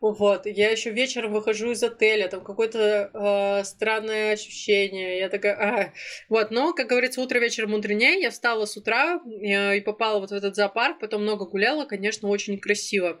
Вот, 0.00 0.46
я 0.46 0.70
еще 0.70 0.90
вечером 0.90 1.32
выхожу 1.32 1.72
из 1.72 1.82
отеля, 1.82 2.28
там 2.28 2.42
какое-то 2.42 3.10
э, 3.12 3.64
странное 3.64 4.32
ощущение. 4.32 5.18
Я 5.18 5.28
такая, 5.28 5.54
а. 5.54 5.92
вот, 6.30 6.50
но, 6.50 6.72
как 6.72 6.86
говорится, 6.86 7.20
утро 7.20 7.38
вечер 7.38 7.66
мудренее. 7.66 8.18
Я 8.18 8.30
встала 8.30 8.64
с 8.64 8.78
утра 8.78 9.20
э, 9.20 9.76
и 9.76 9.80
попала 9.82 10.18
вот 10.18 10.30
в 10.30 10.34
этот 10.34 10.56
зоопарк, 10.56 11.00
потом 11.00 11.22
много 11.22 11.44
гуляла, 11.44 11.84
конечно, 11.84 12.28
очень 12.28 12.58
красиво. 12.58 13.20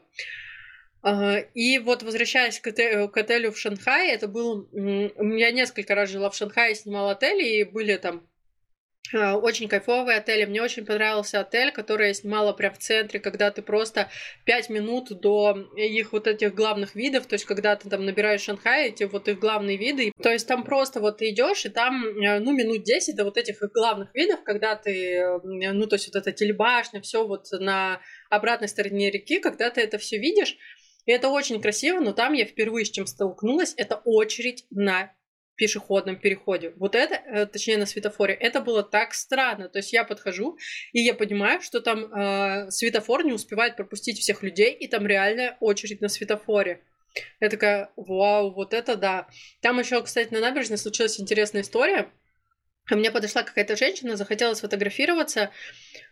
И 1.54 1.78
вот 1.78 2.02
возвращаясь 2.02 2.60
к, 2.60 2.66
отелю, 2.66 3.08
к 3.08 3.16
отелю 3.16 3.52
в 3.52 3.58
Шанхае, 3.58 4.12
это 4.12 4.28
был... 4.28 4.68
Я 4.72 5.50
несколько 5.50 5.94
раз 5.94 6.10
жила 6.10 6.28
в 6.28 6.36
Шанхае, 6.36 6.74
снимала 6.74 7.12
отели, 7.12 7.42
и 7.42 7.64
были 7.64 7.96
там 7.96 8.29
а, 9.14 9.36
очень 9.36 9.68
кайфовые 9.68 10.18
отели. 10.18 10.44
Мне 10.44 10.62
очень 10.62 10.84
понравился 10.84 11.40
отель, 11.40 11.72
который 11.72 12.08
я 12.08 12.14
снимала 12.14 12.52
прям 12.52 12.74
в 12.74 12.78
центре, 12.78 13.20
когда 13.20 13.50
ты 13.50 13.62
просто 13.62 14.08
5 14.44 14.70
минут 14.70 15.08
до 15.20 15.68
их 15.76 16.12
вот 16.12 16.26
этих 16.26 16.54
главных 16.54 16.94
видов, 16.94 17.26
то 17.26 17.34
есть 17.34 17.44
когда 17.44 17.76
ты 17.76 17.88
там 17.88 18.04
набираешь 18.04 18.42
Шанхай, 18.42 18.88
эти 18.88 19.04
вот 19.04 19.28
их 19.28 19.38
главные 19.38 19.76
виды, 19.76 20.12
то 20.22 20.30
есть 20.30 20.46
там 20.46 20.64
просто 20.64 21.00
вот 21.00 21.18
ты 21.18 21.30
идешь, 21.30 21.64
и 21.66 21.68
там, 21.68 22.04
э, 22.04 22.38
ну, 22.40 22.52
минут 22.52 22.84
10 22.84 23.16
до 23.16 23.24
вот 23.24 23.36
этих 23.36 23.60
главных 23.72 24.14
видов, 24.14 24.42
когда 24.44 24.76
ты, 24.76 25.14
э, 25.16 25.38
ну, 25.42 25.86
то 25.86 25.96
есть 25.96 26.06
вот 26.06 26.16
эта 26.16 26.32
телебашня, 26.32 27.00
все 27.00 27.26
вот 27.26 27.46
на 27.52 28.00
обратной 28.28 28.68
стороне 28.68 29.10
реки, 29.10 29.40
когда 29.40 29.70
ты 29.70 29.80
это 29.80 29.98
все 29.98 30.18
видишь, 30.18 30.56
и 31.06 31.12
это 31.12 31.28
очень 31.28 31.60
красиво, 31.60 32.00
но 32.00 32.12
там 32.12 32.34
я 32.34 32.44
впервые 32.44 32.84
с 32.84 32.90
чем 32.90 33.06
столкнулась, 33.06 33.74
это 33.76 33.96
очередь 34.04 34.66
на 34.70 35.12
пешеходном 35.60 36.16
переходе. 36.16 36.72
Вот 36.76 36.94
это, 36.94 37.16
э, 37.16 37.44
точнее 37.44 37.76
на 37.76 37.84
светофоре, 37.84 38.32
это 38.32 38.62
было 38.62 38.82
так 38.82 39.12
странно. 39.12 39.68
То 39.68 39.80
есть 39.80 39.92
я 39.92 40.04
подхожу, 40.04 40.56
и 40.94 41.00
я 41.00 41.12
понимаю, 41.14 41.60
что 41.60 41.80
там 41.80 42.06
э, 42.06 42.70
светофор 42.70 43.26
не 43.26 43.32
успевает 43.32 43.76
пропустить 43.76 44.18
всех 44.18 44.42
людей, 44.42 44.72
и 44.72 44.88
там 44.88 45.06
реальная 45.06 45.58
очередь 45.60 46.00
на 46.00 46.08
светофоре. 46.08 46.80
Я 47.40 47.50
такая, 47.50 47.90
вау, 47.96 48.54
вот 48.54 48.72
это 48.72 48.96
да. 48.96 49.28
Там 49.60 49.78
еще, 49.78 50.02
кстати, 50.02 50.32
на 50.32 50.40
набережной 50.40 50.78
случилась 50.78 51.20
интересная 51.20 51.60
история. 51.60 52.10
Ко 52.90 52.96
мне 52.96 53.12
подошла 53.12 53.44
какая-то 53.44 53.76
женщина, 53.76 54.16
захотела 54.16 54.54
сфотографироваться, 54.54 55.52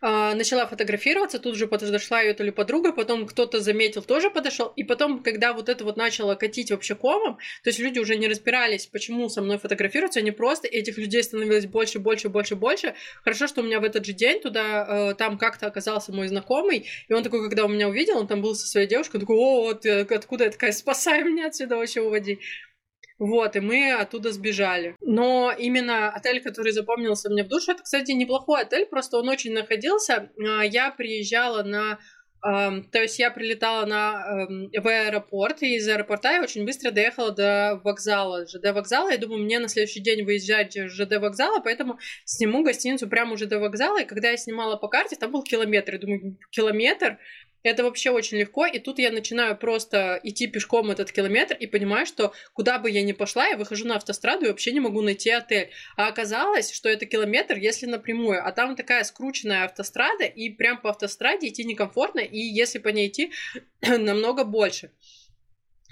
э, 0.01 0.35
начала 0.35 0.65
фотографироваться, 0.65 1.41
тут 1.41 1.57
же 1.57 1.67
подошла 1.67 2.21
ее 2.21 2.35
то 2.35 2.45
ли 2.45 2.53
подруга, 2.53 2.93
потом 2.93 3.27
кто-то 3.27 3.59
заметил, 3.59 4.01
тоже 4.01 4.31
подошел, 4.31 4.73
и 4.77 4.85
потом, 4.85 5.25
когда 5.25 5.55
вот 5.55 5.69
это 5.69 5.83
вот 5.83 5.97
начало 5.97 6.37
катить 6.37 6.71
вообще 6.71 6.95
комом, 6.95 7.39
то 7.65 7.71
есть 7.71 7.81
люди 7.81 7.99
уже 7.99 8.15
не 8.15 8.29
разбирались, 8.29 8.87
почему 8.87 9.29
со 9.29 9.43
мной 9.43 9.59
фотографируются, 9.59 10.21
они 10.21 10.31
просто, 10.31 10.69
этих 10.69 10.99
людей 10.99 11.25
становилось 11.25 11.67
больше, 11.67 11.99
больше, 11.99 12.29
больше, 12.29 12.55
больше. 12.55 12.95
Хорошо, 13.25 13.49
что 13.49 13.63
у 13.63 13.65
меня 13.65 13.81
в 13.81 13.85
этот 13.85 14.07
же 14.07 14.13
день 14.13 14.41
туда, 14.41 14.87
э, 14.89 15.15
там 15.17 15.37
как-то 15.37 15.67
оказался 15.67 16.13
мой 16.13 16.29
знакомый, 16.29 16.87
и 17.09 17.13
он 17.13 17.25
такой, 17.25 17.43
когда 17.49 17.65
у 17.65 17.69
меня 17.69 17.89
увидел, 17.89 18.19
он 18.19 18.29
там 18.29 18.41
был 18.41 18.55
со 18.55 18.69
своей 18.69 18.87
девушкой, 18.87 19.17
он 19.17 19.23
такой, 19.23 19.37
о, 19.37 19.63
вот 19.65 19.85
откуда 19.85 20.45
я 20.45 20.51
такая, 20.53 20.71
спасай 20.71 21.25
меня 21.25 21.49
отсюда 21.49 21.77
вообще, 21.77 22.03
уводи. 22.03 22.39
Вот, 23.19 23.57
и 23.57 23.61
мы 23.61 23.93
оттуда 23.93 24.33
сбежали. 24.33 24.97
Но 25.01 25.53
именно 25.57 26.11
отель, 26.11 26.41
который 26.41 26.73
запомнился 26.73 27.29
мне 27.31 27.45
в 27.45 27.49
душу, 27.49 27.73
это, 27.73 27.83
кстати, 27.83 28.13
неплохой 28.13 28.63
отель, 28.63 28.87
просто 28.87 29.19
он 29.19 29.29
очень 29.29 29.53
находился. 29.53 30.31
А, 30.39 30.63
я 30.63 30.91
приезжала 30.91 31.63
на 31.63 31.99
то 32.41 32.81
есть 32.95 33.19
я 33.19 33.33
прилетала 33.33 33.85
на, 33.85 34.47
um, 34.49 34.69
в 34.73 34.87
аэропорт, 34.87 35.61
и 35.63 35.75
из 35.75 35.89
аэропорта 35.89 36.35
я 36.35 36.43
очень 36.43 36.65
быстро 36.65 36.93
доехала 36.93 37.33
до 37.33 37.81
вокзала, 37.83 38.47
ЖД 38.47 38.73
вокзала. 38.73 39.11
Я 39.11 39.19
думаю, 39.19 39.43
мне 39.43 39.59
на 39.59 39.69
следующий 39.69 39.99
день 39.99 40.25
выезжать 40.25 40.77
с 40.77 40.89
ЖД 40.89 41.17
вокзала, 41.17 41.59
поэтому 41.59 41.99
сниму 42.25 42.63
гостиницу 42.63 43.09
прямо 43.09 43.33
у 43.33 43.37
ЖД 43.37 43.55
вокзала. 43.55 44.03
И 44.03 44.05
когда 44.05 44.31
я 44.31 44.37
снимала 44.37 44.77
по 44.77 44.87
карте, 44.87 45.17
там 45.17 45.33
был 45.33 45.43
километр. 45.43 45.95
Я 45.95 45.99
думаю, 45.99 46.39
километр? 46.51 47.19
Это 47.69 47.85
вообще 47.85 48.11
очень 48.11 48.39
легко, 48.39 48.65
и 48.65 48.79
тут 48.79 48.99
я 48.99 49.11
начинаю 49.11 49.55
просто 49.55 50.19
идти 50.23 50.47
пешком 50.47 50.91
этот 50.91 51.13
километр 51.13 51.55
и 51.55 51.67
понимаю, 51.67 52.07
что 52.07 52.33
куда 52.55 52.79
бы 52.79 52.91
я 52.91 53.03
ни 53.03 53.13
пошла, 53.13 53.47
я 53.47 53.59
выхожу 53.59 53.87
на 53.87 53.97
автостраду 53.97 54.47
и 54.47 54.49
вообще 54.49 54.73
не 54.73 54.81
могу 54.81 55.03
найти 55.03 55.29
отель. 55.29 55.69
А 55.95 56.09
оказалось, 56.09 56.73
что 56.73 56.89
это 56.89 57.05
километр, 57.05 57.57
если 57.57 57.85
напрямую, 57.85 58.43
а 58.43 58.53
там 58.53 58.75
такая 58.75 59.05
скрученная 59.05 59.67
автострада, 59.67 60.25
и 60.25 60.49
прям 60.49 60.81
по 60.81 60.89
автостраде 60.89 61.49
идти 61.49 61.63
некомфортно, 61.63 62.21
и 62.21 62.39
если 62.39 62.79
по 62.79 62.89
ней 62.89 63.09
идти, 63.09 63.33
намного 63.83 64.45
больше. 64.45 64.91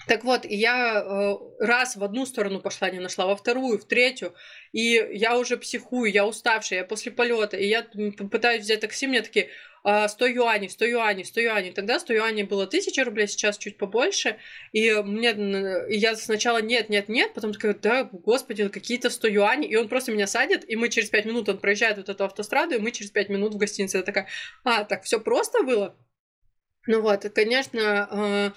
Так 0.07 0.25
вот, 0.25 0.45
я 0.45 1.03
э, 1.03 1.35
раз 1.59 1.97
в 1.97 2.05
одну 2.05 2.27
сторону 2.27 2.61
пошла, 2.61 2.91
не 2.91 3.01
нашла, 3.01 3.27
во 3.27 3.37
вторую, 3.37 3.79
в 3.79 3.85
третью, 3.85 4.35
и 4.73 5.05
я 5.13 5.37
уже 5.37 5.57
психую, 5.57 6.13
я 6.13 6.27
уставшая, 6.27 6.81
я 6.81 6.85
после 6.85 7.11
полета, 7.11 7.57
и 7.57 7.67
я 7.67 7.83
пытаюсь 8.31 8.63
взять 8.63 8.81
такси, 8.81 9.07
мне 9.07 9.23
такие, 9.23 9.51
100 9.87 10.25
а, 10.25 10.29
юаней, 10.29 10.69
100 10.69 10.85
юаней, 10.85 11.25
100 11.25 11.41
юаней. 11.41 11.73
Тогда 11.73 12.01
100 12.01 12.15
юаней 12.15 12.43
было 12.43 12.65
1000 12.65 13.05
рублей, 13.05 13.29
сейчас 13.29 13.57
чуть 13.57 13.79
побольше. 13.79 14.37
И 14.73 14.93
мне, 14.93 15.31
и 15.89 15.97
я 15.97 16.17
сначала 16.17 16.61
нет, 16.61 16.89
нет, 16.89 17.09
нет, 17.09 17.33
потом 17.35 17.53
такая, 17.53 17.75
да, 17.75 18.03
господи, 18.03 18.69
какие-то 18.69 19.11
100 19.11 19.29
юаней. 19.29 19.69
И 19.69 19.77
он 19.77 19.89
просто 19.89 20.11
меня 20.11 20.27
садит, 20.27 20.69
и 20.69 20.75
мы 20.75 20.89
через 20.89 21.09
5 21.11 21.27
минут, 21.27 21.49
он 21.49 21.59
проезжает 21.59 21.99
вот 21.99 22.09
эту 22.09 22.25
автостраду, 22.25 22.75
и 22.75 22.79
мы 22.79 22.91
через 22.91 23.13
5 23.13 23.29
минут 23.29 23.55
в 23.55 23.59
гостинице. 23.59 23.99
Я 23.99 24.03
такая, 24.03 24.27
а, 24.65 24.83
так 24.83 25.05
все 25.05 25.21
просто 25.21 25.63
было? 25.63 25.97
Ну 26.87 27.01
вот, 27.01 27.29
конечно, 27.35 28.53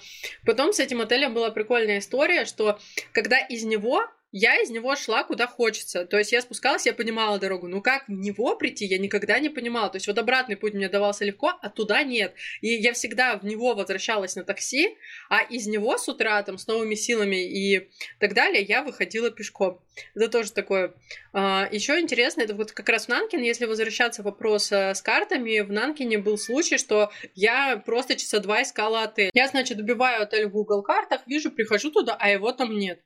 потом 0.46 0.72
с 0.72 0.80
этим 0.80 1.00
отелем 1.00 1.34
была 1.34 1.50
прикольная 1.50 1.98
история, 1.98 2.44
что 2.44 2.78
когда 3.12 3.38
из 3.38 3.64
него 3.64 4.02
я 4.32 4.60
из 4.60 4.70
него 4.70 4.94
шла 4.96 5.24
куда 5.24 5.46
хочется. 5.46 6.04
То 6.04 6.18
есть 6.18 6.32
я 6.32 6.40
спускалась, 6.40 6.86
я 6.86 6.92
понимала 6.92 7.38
дорогу. 7.38 7.68
Ну 7.68 7.82
как 7.82 8.06
в 8.08 8.12
него 8.12 8.56
прийти, 8.56 8.86
я 8.86 8.98
никогда 8.98 9.38
не 9.38 9.48
понимала. 9.48 9.90
То 9.90 9.96
есть 9.96 10.06
вот 10.06 10.18
обратный 10.18 10.56
путь 10.56 10.74
мне 10.74 10.88
давался 10.88 11.24
легко, 11.24 11.52
а 11.60 11.68
туда 11.68 12.02
нет. 12.02 12.34
И 12.60 12.68
я 12.68 12.92
всегда 12.92 13.36
в 13.36 13.44
него 13.44 13.74
возвращалась 13.74 14.36
на 14.36 14.44
такси, 14.44 14.96
а 15.28 15.42
из 15.42 15.66
него 15.66 15.98
с 15.98 16.08
утра 16.08 16.42
там 16.42 16.58
с 16.58 16.66
новыми 16.66 16.94
силами 16.94 17.44
и 17.44 17.90
так 18.18 18.34
далее 18.34 18.62
я 18.62 18.82
выходила 18.82 19.30
пешком. 19.30 19.80
Это 20.14 20.28
тоже 20.28 20.52
такое. 20.52 20.94
А, 21.32 21.68
еще 21.70 21.98
интересно, 22.00 22.42
это 22.42 22.54
вот 22.54 22.72
как 22.72 22.88
раз 22.88 23.06
в 23.06 23.08
Нанкин, 23.08 23.42
если 23.42 23.66
возвращаться 23.66 24.22
вопрос 24.22 24.70
э, 24.72 24.94
с 24.94 25.02
картами, 25.02 25.60
в 25.60 25.70
Нанкине 25.70 26.18
был 26.18 26.38
случай, 26.38 26.78
что 26.78 27.10
я 27.34 27.76
просто 27.76 28.16
часа 28.16 28.38
два 28.38 28.62
искала 28.62 29.02
отель. 29.02 29.30
Я, 29.34 29.48
значит, 29.48 29.78
убиваю 29.78 30.22
отель 30.22 30.46
в 30.46 30.52
Google 30.52 30.82
картах, 30.82 31.22
вижу, 31.26 31.50
прихожу 31.50 31.90
туда, 31.90 32.16
а 32.18 32.30
его 32.30 32.52
там 32.52 32.76
нет. 32.76 33.00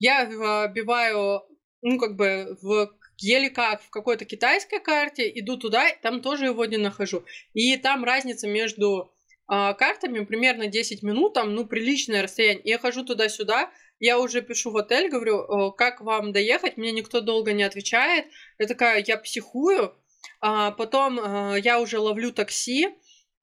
Я 0.00 0.24
вбиваю, 0.24 1.42
ну, 1.82 1.98
как 1.98 2.16
бы, 2.16 2.58
в 2.60 2.90
еле 3.18 3.50
как 3.50 3.82
в 3.82 3.90
какой-то 3.90 4.24
китайской 4.24 4.80
карте, 4.80 5.30
иду 5.38 5.56
туда, 5.56 5.84
там 6.02 6.20
тоже 6.22 6.46
его 6.46 6.64
не 6.64 6.78
нахожу. 6.78 7.24
И 7.52 7.76
там 7.76 8.02
разница 8.02 8.48
между 8.48 9.12
э, 9.48 9.74
картами 9.74 10.24
примерно 10.24 10.66
10 10.66 11.04
минут, 11.04 11.34
там, 11.34 11.54
ну, 11.54 11.66
приличное 11.66 12.22
расстояние. 12.22 12.62
Я 12.64 12.78
хожу 12.78 13.04
туда-сюда, 13.04 13.70
я 14.00 14.18
уже 14.18 14.40
пишу 14.40 14.70
в 14.70 14.78
отель, 14.78 15.10
говорю, 15.10 15.72
как 15.72 16.00
вам 16.00 16.32
доехать, 16.32 16.78
мне 16.78 16.90
никто 16.90 17.20
долго 17.20 17.52
не 17.52 17.62
отвечает. 17.62 18.24
Я 18.58 18.66
такая, 18.66 19.04
я 19.06 19.18
психую. 19.18 19.94
А 20.40 20.70
потом 20.70 21.20
а, 21.20 21.56
я 21.56 21.80
уже 21.80 21.98
ловлю 21.98 22.32
такси, 22.32 22.88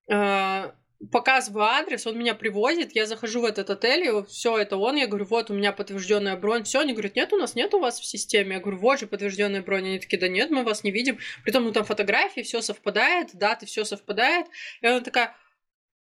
а, 0.09 0.75
показываю 1.11 1.65
адрес, 1.65 2.07
он 2.07 2.17
меня 2.17 2.33
привозит, 2.33 2.95
я 2.95 3.05
захожу 3.05 3.41
в 3.41 3.45
этот 3.45 3.69
отель, 3.69 4.05
и 4.05 4.25
все 4.25 4.57
это 4.57 4.77
он, 4.77 4.95
я 4.95 5.07
говорю, 5.07 5.25
вот 5.25 5.49
у 5.51 5.53
меня 5.53 5.71
подтвержденная 5.71 6.35
бронь, 6.35 6.63
все, 6.63 6.79
они 6.79 6.93
говорят, 6.93 7.15
нет, 7.15 7.31
у 7.33 7.37
нас 7.37 7.55
нет 7.55 7.73
у 7.73 7.79
вас 7.79 7.99
в 7.99 8.05
системе, 8.05 8.55
я 8.55 8.59
говорю, 8.59 8.79
вот 8.79 8.99
же 8.99 9.07
подтвержденная 9.07 9.61
бронь, 9.61 9.85
они 9.85 9.99
такие, 9.99 10.19
да 10.19 10.27
нет, 10.27 10.49
мы 10.49 10.63
вас 10.63 10.83
не 10.83 10.91
видим, 10.91 11.19
притом 11.43 11.65
ну 11.65 11.71
там 11.71 11.85
фотографии, 11.85 12.41
все 12.41 12.61
совпадает, 12.61 13.29
даты, 13.33 13.67
все 13.67 13.85
совпадает, 13.85 14.47
и 14.81 14.87
она 14.87 15.01
такая, 15.01 15.35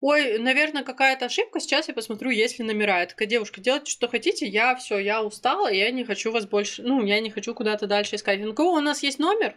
ой, 0.01 0.39
наверное, 0.39 0.83
какая-то 0.83 1.25
ошибка, 1.25 1.59
сейчас 1.59 1.87
я 1.87 1.93
посмотрю, 1.93 2.31
есть 2.31 2.59
ли 2.59 2.65
номера. 2.65 2.99
Я 2.99 3.05
такая, 3.05 3.27
девушка, 3.27 3.61
делайте, 3.61 3.91
что 3.91 4.07
хотите, 4.07 4.47
я 4.47 4.75
все, 4.75 4.97
я 4.97 5.23
устала, 5.23 5.71
я 5.71 5.89
не 5.91 6.03
хочу 6.03 6.31
вас 6.31 6.45
больше, 6.45 6.81
ну, 6.81 7.05
я 7.05 7.19
не 7.21 7.29
хочу 7.29 7.53
куда-то 7.53 7.87
дальше 7.87 8.15
искать. 8.15 8.41
Ну, 8.41 8.53
кого 8.53 8.73
у 8.73 8.81
нас 8.81 9.03
есть 9.03 9.19
номер? 9.19 9.55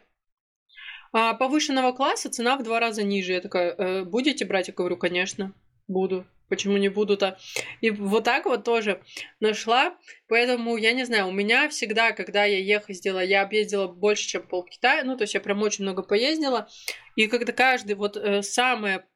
А, 1.16 1.32
повышенного 1.34 1.92
класса 1.92 2.28
цена 2.28 2.56
в 2.56 2.64
два 2.64 2.80
раза 2.80 3.04
ниже. 3.04 3.34
Я 3.34 3.40
такая, 3.40 3.72
э, 3.72 4.04
будете 4.04 4.44
брать? 4.44 4.66
Я 4.66 4.74
говорю, 4.74 4.96
конечно, 4.96 5.54
буду. 5.86 6.26
Почему 6.48 6.76
не 6.76 6.88
буду-то? 6.88 7.38
И 7.80 7.90
вот 7.90 8.24
так 8.24 8.46
вот 8.46 8.64
тоже 8.64 9.00
нашла. 9.38 9.96
Поэтому, 10.26 10.76
я 10.76 10.92
не 10.92 11.04
знаю, 11.04 11.28
у 11.28 11.30
меня 11.30 11.68
всегда, 11.68 12.10
когда 12.10 12.44
я 12.44 12.58
ездила, 12.58 13.22
я 13.22 13.42
объездила 13.42 13.86
больше, 13.86 14.26
чем 14.26 14.42
пол 14.42 14.64
Китая. 14.64 15.04
Ну, 15.04 15.16
то 15.16 15.22
есть 15.22 15.34
я 15.34 15.40
прям 15.40 15.62
очень 15.62 15.84
много 15.84 16.02
поездила. 16.02 16.68
И 17.14 17.28
когда 17.28 17.52
каждый, 17.52 17.94
вот 17.94 18.16
э, 18.16 18.42
самое 18.42 19.06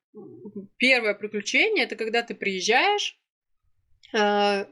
первое 0.76 1.14
приключение 1.14 1.84
это 1.84 1.96
когда 1.96 2.22
ты 2.22 2.36
приезжаешь, 2.36 3.18
э, 4.12 4.66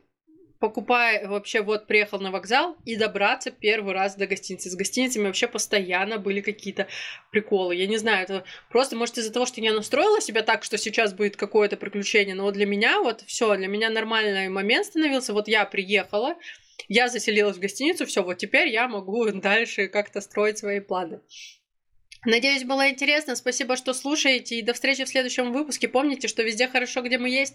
покупая 0.59 1.27
вообще 1.29 1.61
вот 1.61 1.87
приехал 1.87 2.19
на 2.21 2.31
вокзал 2.31 2.77
и 2.85 2.97
добраться 2.97 3.51
первый 3.51 3.95
раз 3.95 4.17
до 4.17 4.27
гостиницы. 4.27 4.71
С 4.71 4.75
гостиницами 4.75 5.27
вообще 5.27 5.49
постоянно 5.49 6.19
были 6.19 6.41
какие-то 6.41 6.87
приколы. 7.31 7.75
Я 7.75 7.87
не 7.87 7.97
знаю, 7.97 8.25
это 8.25 8.45
просто 8.71 8.97
может 8.97 9.19
из-за 9.19 9.33
того, 9.33 9.47
что 9.47 9.61
я 9.61 9.73
настроила 9.73 10.21
себя 10.21 10.43
так, 10.43 10.65
что 10.65 10.79
сейчас 10.79 11.13
будет 11.13 11.37
какое-то 11.37 11.77
приключение, 11.77 12.35
но 12.35 12.45
вот 12.45 12.55
для 12.55 12.67
меня 12.67 13.01
вот 13.01 13.23
все, 13.23 13.57
для 13.57 13.69
меня 13.69 13.91
нормальный 13.91 14.49
момент 14.49 14.87
становился. 14.87 15.33
Вот 15.33 15.49
я 15.49 15.65
приехала, 15.65 16.37
я 16.89 17.09
заселилась 17.09 17.57
в 17.57 17.61
гостиницу, 17.61 18.07
все, 18.07 18.23
вот 18.23 18.39
теперь 18.39 18.69
я 18.69 18.89
могу 18.89 19.31
дальше 19.33 19.89
как-то 19.89 20.21
строить 20.21 20.59
свои 20.59 20.81
планы. 20.81 21.21
Надеюсь, 22.27 22.65
было 22.65 22.91
интересно. 22.91 23.37
Спасибо, 23.37 23.77
что 23.77 23.95
слушаете. 23.95 24.57
И 24.57 24.63
до 24.63 24.73
встречи 24.73 25.05
в 25.05 25.09
следующем 25.09 25.53
выпуске. 25.53 25.87
Помните, 25.87 26.27
что 26.27 26.43
везде 26.43 26.67
хорошо, 26.67 27.03
где 27.03 27.19
мы 27.19 27.31
есть. 27.31 27.55